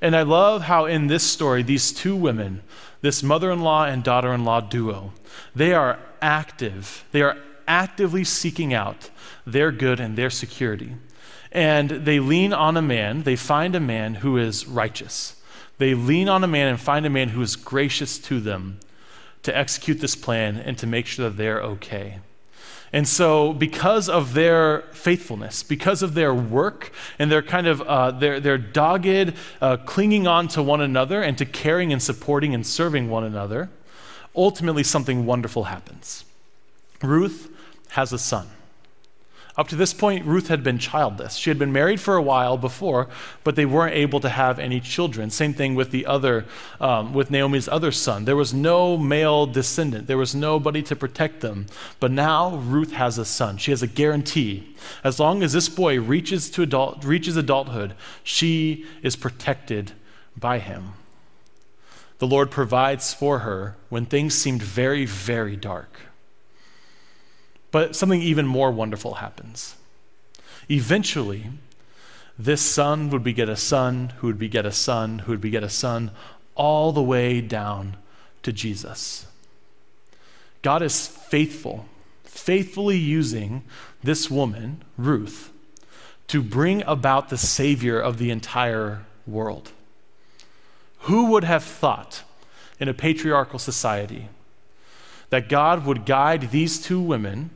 And 0.00 0.14
I 0.14 0.22
love 0.22 0.62
how 0.62 0.84
in 0.84 1.06
this 1.06 1.22
story, 1.22 1.62
these 1.62 1.92
two 1.92 2.14
women, 2.14 2.62
this 3.06 3.22
mother 3.22 3.52
in 3.52 3.60
law 3.60 3.84
and 3.84 4.02
daughter 4.02 4.34
in 4.34 4.44
law 4.44 4.60
duo, 4.60 5.12
they 5.54 5.72
are 5.72 5.96
active. 6.20 7.04
They 7.12 7.22
are 7.22 7.38
actively 7.68 8.24
seeking 8.24 8.74
out 8.74 9.10
their 9.46 9.70
good 9.70 10.00
and 10.00 10.18
their 10.18 10.28
security. 10.28 10.96
And 11.52 11.88
they 11.88 12.18
lean 12.18 12.52
on 12.52 12.76
a 12.76 12.82
man, 12.82 13.22
they 13.22 13.36
find 13.36 13.76
a 13.76 13.80
man 13.80 14.16
who 14.16 14.36
is 14.36 14.66
righteous. 14.66 15.40
They 15.78 15.94
lean 15.94 16.28
on 16.28 16.42
a 16.42 16.48
man 16.48 16.66
and 16.66 16.80
find 16.80 17.06
a 17.06 17.10
man 17.10 17.28
who 17.28 17.42
is 17.42 17.54
gracious 17.54 18.18
to 18.18 18.40
them 18.40 18.80
to 19.44 19.56
execute 19.56 20.00
this 20.00 20.16
plan 20.16 20.56
and 20.56 20.76
to 20.78 20.86
make 20.88 21.06
sure 21.06 21.28
that 21.28 21.36
they're 21.36 21.62
okay. 21.62 22.18
And 22.92 23.06
so, 23.06 23.52
because 23.52 24.08
of 24.08 24.34
their 24.34 24.82
faithfulness, 24.92 25.62
because 25.62 26.02
of 26.02 26.14
their 26.14 26.34
work 26.34 26.92
and 27.18 27.30
their 27.30 27.42
kind 27.42 27.66
of 27.66 27.82
uh, 27.82 28.12
their, 28.12 28.40
their 28.40 28.58
dogged 28.58 29.34
uh, 29.60 29.76
clinging 29.78 30.26
on 30.26 30.48
to 30.48 30.62
one 30.62 30.80
another 30.80 31.22
and 31.22 31.36
to 31.38 31.44
caring 31.44 31.92
and 31.92 32.02
supporting 32.02 32.54
and 32.54 32.66
serving 32.66 33.10
one 33.10 33.24
another, 33.24 33.70
ultimately 34.34 34.82
something 34.82 35.26
wonderful 35.26 35.64
happens. 35.64 36.24
Ruth 37.02 37.50
has 37.90 38.12
a 38.12 38.18
son. 38.18 38.48
Up 39.58 39.68
to 39.68 39.76
this 39.76 39.94
point, 39.94 40.26
Ruth 40.26 40.48
had 40.48 40.62
been 40.62 40.78
childless. 40.78 41.36
She 41.36 41.48
had 41.48 41.58
been 41.58 41.72
married 41.72 41.98
for 41.98 42.14
a 42.14 42.22
while 42.22 42.58
before, 42.58 43.08
but 43.42 43.56
they 43.56 43.64
weren't 43.64 43.94
able 43.94 44.20
to 44.20 44.28
have 44.28 44.58
any 44.58 44.80
children. 44.80 45.30
Same 45.30 45.54
thing 45.54 45.74
with 45.74 45.92
the 45.92 46.04
other, 46.04 46.44
um, 46.78 47.14
with 47.14 47.30
Naomi's 47.30 47.66
other 47.66 47.90
son. 47.90 48.26
There 48.26 48.36
was 48.36 48.52
no 48.52 48.98
male 48.98 49.46
descendant. 49.46 50.08
There 50.08 50.18
was 50.18 50.34
nobody 50.34 50.82
to 50.82 50.94
protect 50.94 51.40
them. 51.40 51.66
But 52.00 52.10
now 52.10 52.56
Ruth 52.56 52.92
has 52.92 53.16
a 53.16 53.24
son. 53.24 53.56
She 53.56 53.70
has 53.70 53.82
a 53.82 53.86
guarantee. 53.86 54.76
As 55.02 55.18
long 55.18 55.42
as 55.42 55.54
this 55.54 55.70
boy 55.70 56.00
reaches 56.00 56.50
to 56.50 56.62
adult, 56.62 57.02
reaches 57.02 57.36
adulthood, 57.38 57.94
she 58.22 58.84
is 59.02 59.16
protected 59.16 59.92
by 60.36 60.58
him. 60.58 60.92
The 62.18 62.26
Lord 62.26 62.50
provides 62.50 63.14
for 63.14 63.38
her 63.40 63.76
when 63.88 64.04
things 64.04 64.34
seemed 64.34 64.62
very, 64.62 65.06
very 65.06 65.56
dark. 65.56 66.00
But 67.76 67.94
something 67.94 68.22
even 68.22 68.46
more 68.46 68.70
wonderful 68.70 69.16
happens. 69.16 69.76
Eventually, 70.70 71.50
this 72.38 72.62
son 72.62 73.10
would 73.10 73.22
beget 73.22 73.50
a 73.50 73.56
son, 73.56 74.14
who 74.16 74.28
would 74.28 74.38
beget 74.38 74.64
a 74.64 74.72
son, 74.72 75.18
who 75.18 75.32
would 75.32 75.42
beget 75.42 75.62
a 75.62 75.68
son, 75.68 76.10
all 76.54 76.90
the 76.90 77.02
way 77.02 77.42
down 77.42 77.98
to 78.44 78.50
Jesus. 78.50 79.26
God 80.62 80.80
is 80.80 81.06
faithful, 81.06 81.84
faithfully 82.24 82.96
using 82.96 83.62
this 84.02 84.30
woman, 84.30 84.82
Ruth, 84.96 85.52
to 86.28 86.42
bring 86.42 86.82
about 86.84 87.28
the 87.28 87.36
Savior 87.36 88.00
of 88.00 88.16
the 88.16 88.30
entire 88.30 89.04
world. 89.26 89.70
Who 91.00 91.26
would 91.26 91.44
have 91.44 91.62
thought 91.62 92.22
in 92.80 92.88
a 92.88 92.94
patriarchal 92.94 93.58
society 93.58 94.30
that 95.28 95.50
God 95.50 95.84
would 95.84 96.06
guide 96.06 96.52
these 96.52 96.80
two 96.80 96.98
women 96.98 97.50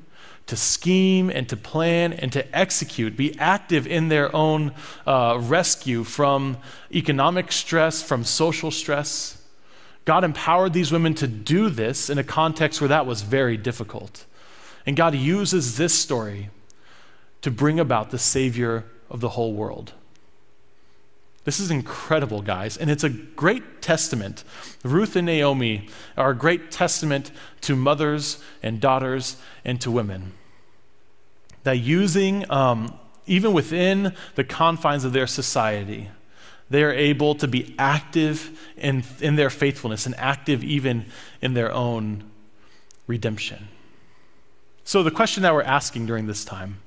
to 0.50 0.56
scheme 0.56 1.30
and 1.30 1.48
to 1.48 1.56
plan 1.56 2.12
and 2.12 2.32
to 2.32 2.56
execute, 2.56 3.16
be 3.16 3.38
active 3.38 3.86
in 3.86 4.08
their 4.08 4.34
own 4.34 4.72
uh, 5.06 5.38
rescue 5.40 6.02
from 6.02 6.56
economic 6.92 7.52
stress, 7.52 8.02
from 8.02 8.24
social 8.24 8.72
stress. 8.72 9.40
God 10.04 10.24
empowered 10.24 10.72
these 10.72 10.90
women 10.90 11.14
to 11.14 11.28
do 11.28 11.70
this 11.70 12.10
in 12.10 12.18
a 12.18 12.24
context 12.24 12.80
where 12.80 12.88
that 12.88 13.06
was 13.06 13.22
very 13.22 13.56
difficult. 13.56 14.26
And 14.84 14.96
God 14.96 15.14
uses 15.14 15.76
this 15.76 15.96
story 15.96 16.50
to 17.42 17.50
bring 17.52 17.78
about 17.78 18.10
the 18.10 18.18
Savior 18.18 18.84
of 19.08 19.20
the 19.20 19.30
whole 19.30 19.54
world. 19.54 19.92
This 21.44 21.60
is 21.60 21.70
incredible, 21.70 22.42
guys. 22.42 22.76
And 22.76 22.90
it's 22.90 23.04
a 23.04 23.08
great 23.08 23.82
testament. 23.82 24.42
Ruth 24.82 25.14
and 25.14 25.26
Naomi 25.26 25.88
are 26.16 26.30
a 26.30 26.36
great 26.36 26.72
testament 26.72 27.30
to 27.60 27.76
mothers 27.76 28.42
and 28.64 28.80
daughters 28.80 29.36
and 29.64 29.80
to 29.80 29.92
women. 29.92 30.32
That 31.64 31.78
using, 31.78 32.50
um, 32.50 32.98
even 33.26 33.52
within 33.52 34.14
the 34.34 34.44
confines 34.44 35.04
of 35.04 35.12
their 35.12 35.26
society, 35.26 36.08
they 36.70 36.84
are 36.84 36.92
able 36.92 37.34
to 37.34 37.48
be 37.48 37.74
active 37.78 38.58
in, 38.76 39.02
in 39.20 39.36
their 39.36 39.50
faithfulness 39.50 40.06
and 40.06 40.14
active 40.16 40.62
even 40.64 41.06
in 41.42 41.54
their 41.54 41.72
own 41.72 42.24
redemption. 43.06 43.68
So, 44.84 45.02
the 45.02 45.10
question 45.10 45.42
that 45.42 45.52
we're 45.52 45.62
asking 45.62 46.06
during 46.06 46.26
this 46.26 46.44
time 46.44 46.78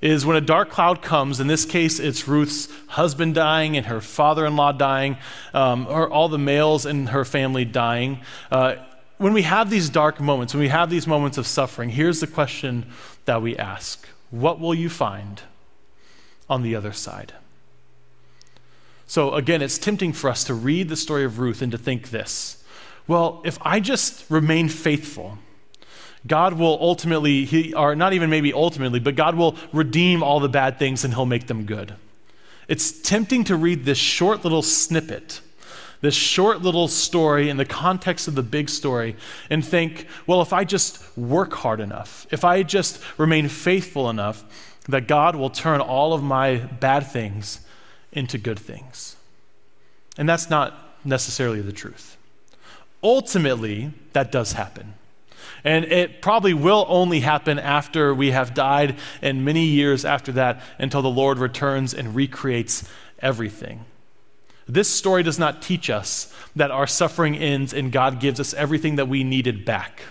is 0.00 0.24
when 0.24 0.36
a 0.36 0.40
dark 0.40 0.70
cloud 0.70 1.02
comes, 1.02 1.40
in 1.40 1.48
this 1.48 1.64
case, 1.64 1.98
it's 1.98 2.28
Ruth's 2.28 2.68
husband 2.86 3.34
dying 3.34 3.76
and 3.76 3.86
her 3.86 4.00
father 4.00 4.46
in 4.46 4.54
law 4.54 4.72
dying, 4.72 5.16
um, 5.52 5.86
or 5.88 6.08
all 6.08 6.28
the 6.28 6.38
males 6.38 6.86
in 6.86 7.08
her 7.08 7.24
family 7.24 7.64
dying. 7.64 8.20
Uh, 8.50 8.76
when 9.18 9.32
we 9.32 9.42
have 9.42 9.70
these 9.70 9.88
dark 9.88 10.20
moments, 10.20 10.54
when 10.54 10.60
we 10.60 10.68
have 10.68 10.90
these 10.90 11.06
moments 11.06 11.38
of 11.38 11.46
suffering, 11.46 11.90
here's 11.90 12.20
the 12.20 12.26
question 12.26 12.86
that 13.24 13.42
we 13.42 13.56
ask 13.56 14.08
What 14.30 14.58
will 14.58 14.74
you 14.74 14.88
find 14.88 15.42
on 16.48 16.62
the 16.62 16.74
other 16.74 16.92
side? 16.92 17.34
So, 19.06 19.34
again, 19.34 19.62
it's 19.62 19.78
tempting 19.78 20.12
for 20.12 20.28
us 20.28 20.44
to 20.44 20.54
read 20.54 20.88
the 20.88 20.96
story 20.96 21.24
of 21.24 21.38
Ruth 21.38 21.62
and 21.62 21.72
to 21.72 21.78
think 21.78 22.10
this 22.10 22.58
well, 23.08 23.40
if 23.44 23.58
I 23.62 23.80
just 23.80 24.30
remain 24.30 24.68
faithful, 24.68 25.38
God 26.26 26.52
will 26.52 26.78
ultimately, 26.80 27.46
he, 27.46 27.72
or 27.72 27.96
not 27.96 28.12
even 28.12 28.28
maybe 28.28 28.52
ultimately, 28.52 29.00
but 29.00 29.16
God 29.16 29.34
will 29.34 29.56
redeem 29.72 30.22
all 30.22 30.40
the 30.40 30.48
bad 30.48 30.78
things 30.78 31.04
and 31.04 31.14
he'll 31.14 31.26
make 31.26 31.46
them 31.46 31.64
good. 31.64 31.94
It's 32.68 32.92
tempting 32.92 33.44
to 33.44 33.56
read 33.56 33.86
this 33.86 33.96
short 33.96 34.44
little 34.44 34.60
snippet, 34.60 35.40
this 36.00 36.14
short 36.14 36.62
little 36.62 36.88
story 36.88 37.48
in 37.48 37.56
the 37.56 37.64
context 37.64 38.28
of 38.28 38.34
the 38.34 38.42
big 38.42 38.68
story, 38.68 39.16
and 39.50 39.64
think, 39.64 40.06
well, 40.26 40.42
if 40.42 40.52
I 40.52 40.64
just 40.64 41.16
work 41.16 41.52
hard 41.54 41.80
enough, 41.80 42.26
if 42.30 42.44
I 42.44 42.62
just 42.62 43.02
remain 43.18 43.48
faithful 43.48 44.08
enough, 44.08 44.44
that 44.88 45.06
God 45.06 45.36
will 45.36 45.50
turn 45.50 45.80
all 45.80 46.14
of 46.14 46.22
my 46.22 46.56
bad 46.56 47.06
things 47.06 47.60
into 48.12 48.38
good 48.38 48.58
things. 48.58 49.16
And 50.16 50.28
that's 50.28 50.48
not 50.48 50.98
necessarily 51.04 51.60
the 51.60 51.72
truth. 51.72 52.16
Ultimately, 53.02 53.92
that 54.12 54.32
does 54.32 54.52
happen. 54.52 54.94
And 55.64 55.84
it 55.86 56.22
probably 56.22 56.54
will 56.54 56.86
only 56.88 57.20
happen 57.20 57.58
after 57.58 58.14
we 58.14 58.30
have 58.30 58.54
died 58.54 58.96
and 59.20 59.44
many 59.44 59.64
years 59.64 60.04
after 60.04 60.32
that 60.32 60.62
until 60.78 61.02
the 61.02 61.10
Lord 61.10 61.38
returns 61.38 61.92
and 61.92 62.14
recreates 62.14 62.88
everything. 63.20 63.84
This 64.68 64.88
story 64.88 65.22
does 65.22 65.38
not 65.38 65.62
teach 65.62 65.88
us 65.88 66.32
that 66.54 66.70
our 66.70 66.86
suffering 66.86 67.36
ends 67.36 67.72
and 67.72 67.90
God 67.90 68.20
gives 68.20 68.38
us 68.38 68.52
everything 68.54 68.96
that 68.96 69.08
we 69.08 69.24
needed 69.24 69.64
back, 69.64 70.02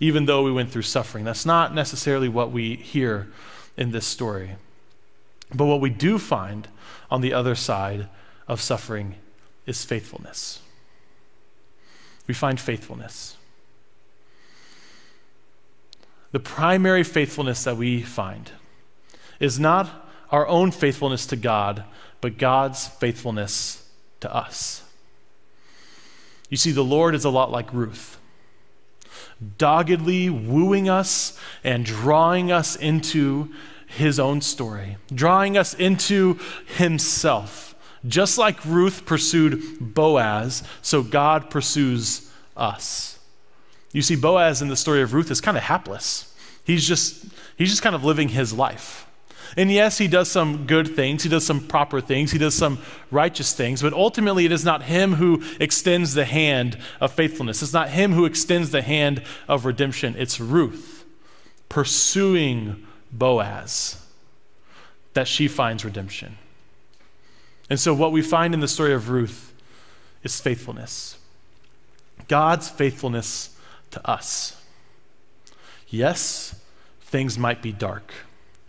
even 0.00 0.26
though 0.26 0.42
we 0.42 0.52
went 0.52 0.70
through 0.70 0.82
suffering. 0.82 1.24
That's 1.24 1.46
not 1.46 1.74
necessarily 1.74 2.28
what 2.28 2.50
we 2.50 2.76
hear 2.76 3.28
in 3.76 3.92
this 3.92 4.06
story. 4.06 4.56
But 5.54 5.66
what 5.66 5.80
we 5.80 5.90
do 5.90 6.18
find 6.18 6.66
on 7.10 7.20
the 7.20 7.32
other 7.32 7.54
side 7.54 8.08
of 8.48 8.60
suffering 8.60 9.14
is 9.66 9.84
faithfulness. 9.84 10.60
We 12.26 12.34
find 12.34 12.58
faithfulness 12.58 13.36
the 16.36 16.40
primary 16.40 17.02
faithfulness 17.02 17.64
that 17.64 17.78
we 17.78 18.02
find 18.02 18.50
is 19.40 19.58
not 19.58 20.06
our 20.30 20.46
own 20.48 20.70
faithfulness 20.70 21.24
to 21.24 21.34
God, 21.34 21.84
but 22.26 22.38
God's 22.38 22.88
faithfulness 22.88 23.88
to 24.18 24.34
us. 24.34 24.82
You 26.50 26.56
see, 26.56 26.72
the 26.72 26.82
Lord 26.82 27.14
is 27.14 27.24
a 27.24 27.30
lot 27.30 27.52
like 27.52 27.72
Ruth, 27.72 28.18
doggedly 29.58 30.28
wooing 30.28 30.88
us 30.88 31.38
and 31.62 31.84
drawing 31.84 32.50
us 32.50 32.74
into 32.74 33.54
his 33.86 34.18
own 34.18 34.40
story, 34.40 34.96
drawing 35.14 35.56
us 35.56 35.72
into 35.72 36.40
himself. 36.74 37.76
Just 38.04 38.38
like 38.38 38.64
Ruth 38.64 39.06
pursued 39.06 39.94
Boaz, 39.94 40.64
so 40.82 41.04
God 41.04 41.48
pursues 41.48 42.28
us. 42.56 43.20
You 43.92 44.02
see, 44.02 44.16
Boaz 44.16 44.60
in 44.60 44.66
the 44.66 44.74
story 44.74 45.00
of 45.00 45.14
Ruth 45.14 45.30
is 45.30 45.40
kind 45.40 45.56
of 45.56 45.62
hapless. 45.62 46.34
He's 46.64 46.88
just, 46.88 47.24
he's 47.56 47.70
just 47.70 47.82
kind 47.82 47.94
of 47.94 48.02
living 48.02 48.30
his 48.30 48.52
life. 48.52 49.05
And 49.56 49.70
yes, 49.70 49.98
he 49.98 50.08
does 50.08 50.30
some 50.30 50.66
good 50.66 50.96
things, 50.96 51.22
he 51.22 51.28
does 51.28 51.44
some 51.44 51.66
proper 51.66 52.00
things, 52.00 52.32
he 52.32 52.38
does 52.38 52.54
some 52.54 52.78
righteous 53.10 53.52
things, 53.52 53.82
but 53.82 53.92
ultimately 53.92 54.44
it 54.44 54.52
is 54.52 54.64
not 54.64 54.84
him 54.84 55.14
who 55.14 55.42
extends 55.60 56.14
the 56.14 56.24
hand 56.24 56.78
of 57.00 57.12
faithfulness. 57.12 57.62
It's 57.62 57.72
not 57.72 57.90
him 57.90 58.12
who 58.12 58.24
extends 58.24 58.70
the 58.70 58.82
hand 58.82 59.22
of 59.48 59.64
redemption. 59.64 60.14
It's 60.18 60.40
Ruth 60.40 61.04
pursuing 61.68 62.86
Boaz 63.12 64.02
that 65.14 65.28
she 65.28 65.48
finds 65.48 65.84
redemption. 65.84 66.38
And 67.68 67.80
so, 67.80 67.92
what 67.94 68.12
we 68.12 68.22
find 68.22 68.54
in 68.54 68.60
the 68.60 68.68
story 68.68 68.92
of 68.92 69.10
Ruth 69.10 69.52
is 70.22 70.40
faithfulness. 70.40 71.18
God's 72.28 72.68
faithfulness 72.68 73.56
to 73.90 74.08
us. 74.08 74.60
Yes, 75.88 76.60
things 77.00 77.38
might 77.38 77.62
be 77.62 77.72
dark. 77.72 78.12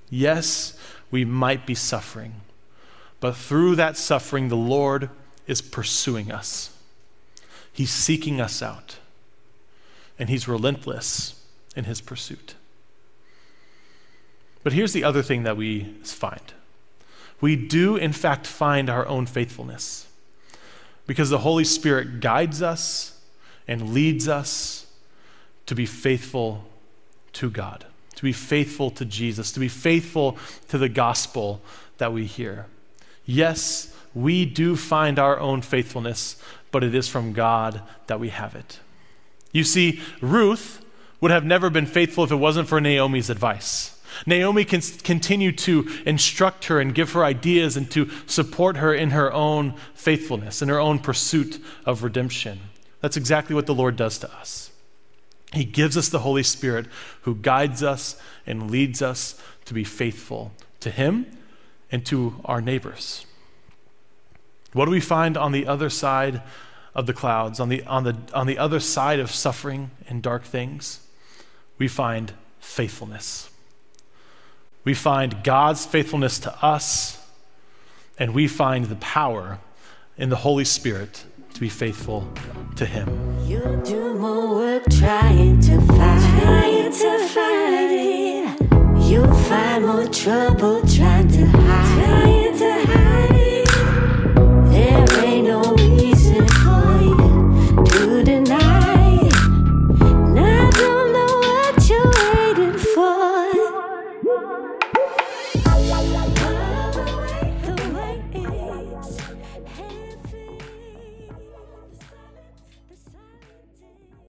Yes, 0.09 0.77
we 1.11 1.25
might 1.25 1.65
be 1.65 1.75
suffering. 1.75 2.41
But 3.19 3.35
through 3.35 3.75
that 3.75 3.97
suffering, 3.97 4.49
the 4.49 4.55
Lord 4.55 5.09
is 5.47 5.61
pursuing 5.61 6.31
us. 6.31 6.75
He's 7.71 7.91
seeking 7.91 8.41
us 8.41 8.61
out, 8.61 8.97
and 10.17 10.29
He's 10.29 10.47
relentless 10.47 11.43
in 11.75 11.85
His 11.85 12.01
pursuit. 12.01 12.55
But 14.63 14.73
here's 14.73 14.93
the 14.93 15.03
other 15.03 15.21
thing 15.21 15.43
that 15.43 15.57
we 15.57 15.83
find 16.03 16.53
we 17.39 17.55
do, 17.55 17.95
in 17.95 18.13
fact, 18.13 18.47
find 18.47 18.89
our 18.89 19.07
own 19.07 19.27
faithfulness 19.27 20.07
because 21.05 21.29
the 21.29 21.39
Holy 21.39 21.63
Spirit 21.63 22.19
guides 22.19 22.61
us 22.61 23.21
and 23.67 23.93
leads 23.93 24.27
us 24.27 24.87
to 25.67 25.75
be 25.75 25.85
faithful 25.85 26.65
to 27.33 27.49
God, 27.49 27.85
to 28.17 28.23
be 28.23 28.33
faithful 28.33 28.89
to 28.91 29.05
Jesus, 29.05 29.51
to 29.51 29.59
be 29.59 29.67
faithful 29.67 30.37
to 30.69 30.77
the 30.77 30.89
gospel 30.89 31.61
that 31.99 32.11
we 32.11 32.25
hear. 32.25 32.65
Yes, 33.25 33.95
we 34.15 34.43
do 34.43 34.75
find 34.75 35.19
our 35.19 35.39
own 35.39 35.61
faithfulness, 35.61 36.41
but 36.71 36.83
it 36.83 36.95
is 36.95 37.07
from 37.07 37.31
God 37.31 37.81
that 38.07 38.19
we 38.19 38.29
have 38.29 38.55
it. 38.55 38.79
You 39.51 39.63
see, 39.63 40.01
Ruth 40.19 40.83
would 41.21 41.29
have 41.29 41.45
never 41.45 41.69
been 41.69 41.85
faithful 41.85 42.23
if 42.23 42.31
it 42.31 42.37
wasn't 42.37 42.67
for 42.67 42.81
Naomi's 42.81 43.29
advice. 43.29 44.01
Naomi 44.25 44.65
can 44.65 44.81
continue 44.81 45.51
to 45.51 45.87
instruct 46.03 46.65
her 46.65 46.79
and 46.79 46.95
give 46.95 47.11
her 47.11 47.23
ideas 47.23 47.77
and 47.77 47.89
to 47.91 48.09
support 48.25 48.77
her 48.77 48.95
in 48.95 49.11
her 49.11 49.31
own 49.31 49.75
faithfulness, 49.93 50.63
in 50.63 50.69
her 50.69 50.79
own 50.79 50.97
pursuit 50.97 51.63
of 51.85 52.01
redemption. 52.01 52.59
That's 52.99 53.17
exactly 53.17 53.55
what 53.55 53.67
the 53.67 53.75
Lord 53.75 53.95
does 53.95 54.17
to 54.19 54.33
us. 54.37 54.71
He 55.53 55.63
gives 55.63 55.95
us 55.95 56.09
the 56.09 56.19
Holy 56.19 56.43
Spirit 56.43 56.87
who 57.21 57.35
guides 57.35 57.81
us 57.81 58.19
and 58.45 58.69
leads 58.69 59.01
us 59.01 59.39
to 59.65 59.73
be 59.73 59.83
faithful 59.83 60.51
to 60.81 60.91
Him 60.91 61.25
and 61.91 62.05
to 62.05 62.41
our 62.45 62.61
neighbors. 62.61 63.25
What 64.73 64.85
do 64.85 64.91
we 64.91 64.99
find 64.99 65.37
on 65.37 65.53
the 65.53 65.65
other 65.65 65.89
side 65.89 66.41
of 66.93 67.05
the 67.05 67.13
clouds, 67.13 67.59
on 67.59 67.69
the, 67.69 67.83
on 67.83 68.03
the, 68.03 68.17
on 68.33 68.47
the 68.47 68.57
other 68.57 68.79
side 68.79 69.19
of 69.19 69.31
suffering 69.31 69.91
and 70.07 70.21
dark 70.21 70.43
things? 70.43 70.99
We 71.77 71.87
find 71.87 72.33
faithfulness. 72.59 73.49
We 74.83 74.93
find 74.93 75.43
God's 75.43 75.85
faithfulness 75.85 76.39
to 76.39 76.63
us, 76.63 77.25
and 78.19 78.33
we 78.33 78.47
find 78.47 78.85
the 78.85 78.95
power 78.95 79.59
in 80.17 80.29
the 80.29 80.37
Holy 80.37 80.65
Spirit 80.65 81.23
to 81.57 81.61
be 81.61 81.69
faithful 81.69 82.31
to 82.75 82.85
Him. 82.85 83.09
You 83.47 83.81
do 83.83 84.13
more 84.13 84.53
work 84.53 84.83
trying 84.91 85.59
to 85.61 85.81
find, 85.81 86.41
trying 86.43 86.91
to 86.91 87.17
it. 87.89 89.09
You 89.09 89.25
find 89.49 89.87
more 89.87 90.05
trouble 90.05 90.81
trying 90.87 91.27
to 91.29 91.45
hide, 91.47 92.05
trying 92.05 92.57
to 92.59 92.85
hide. 92.85 93.36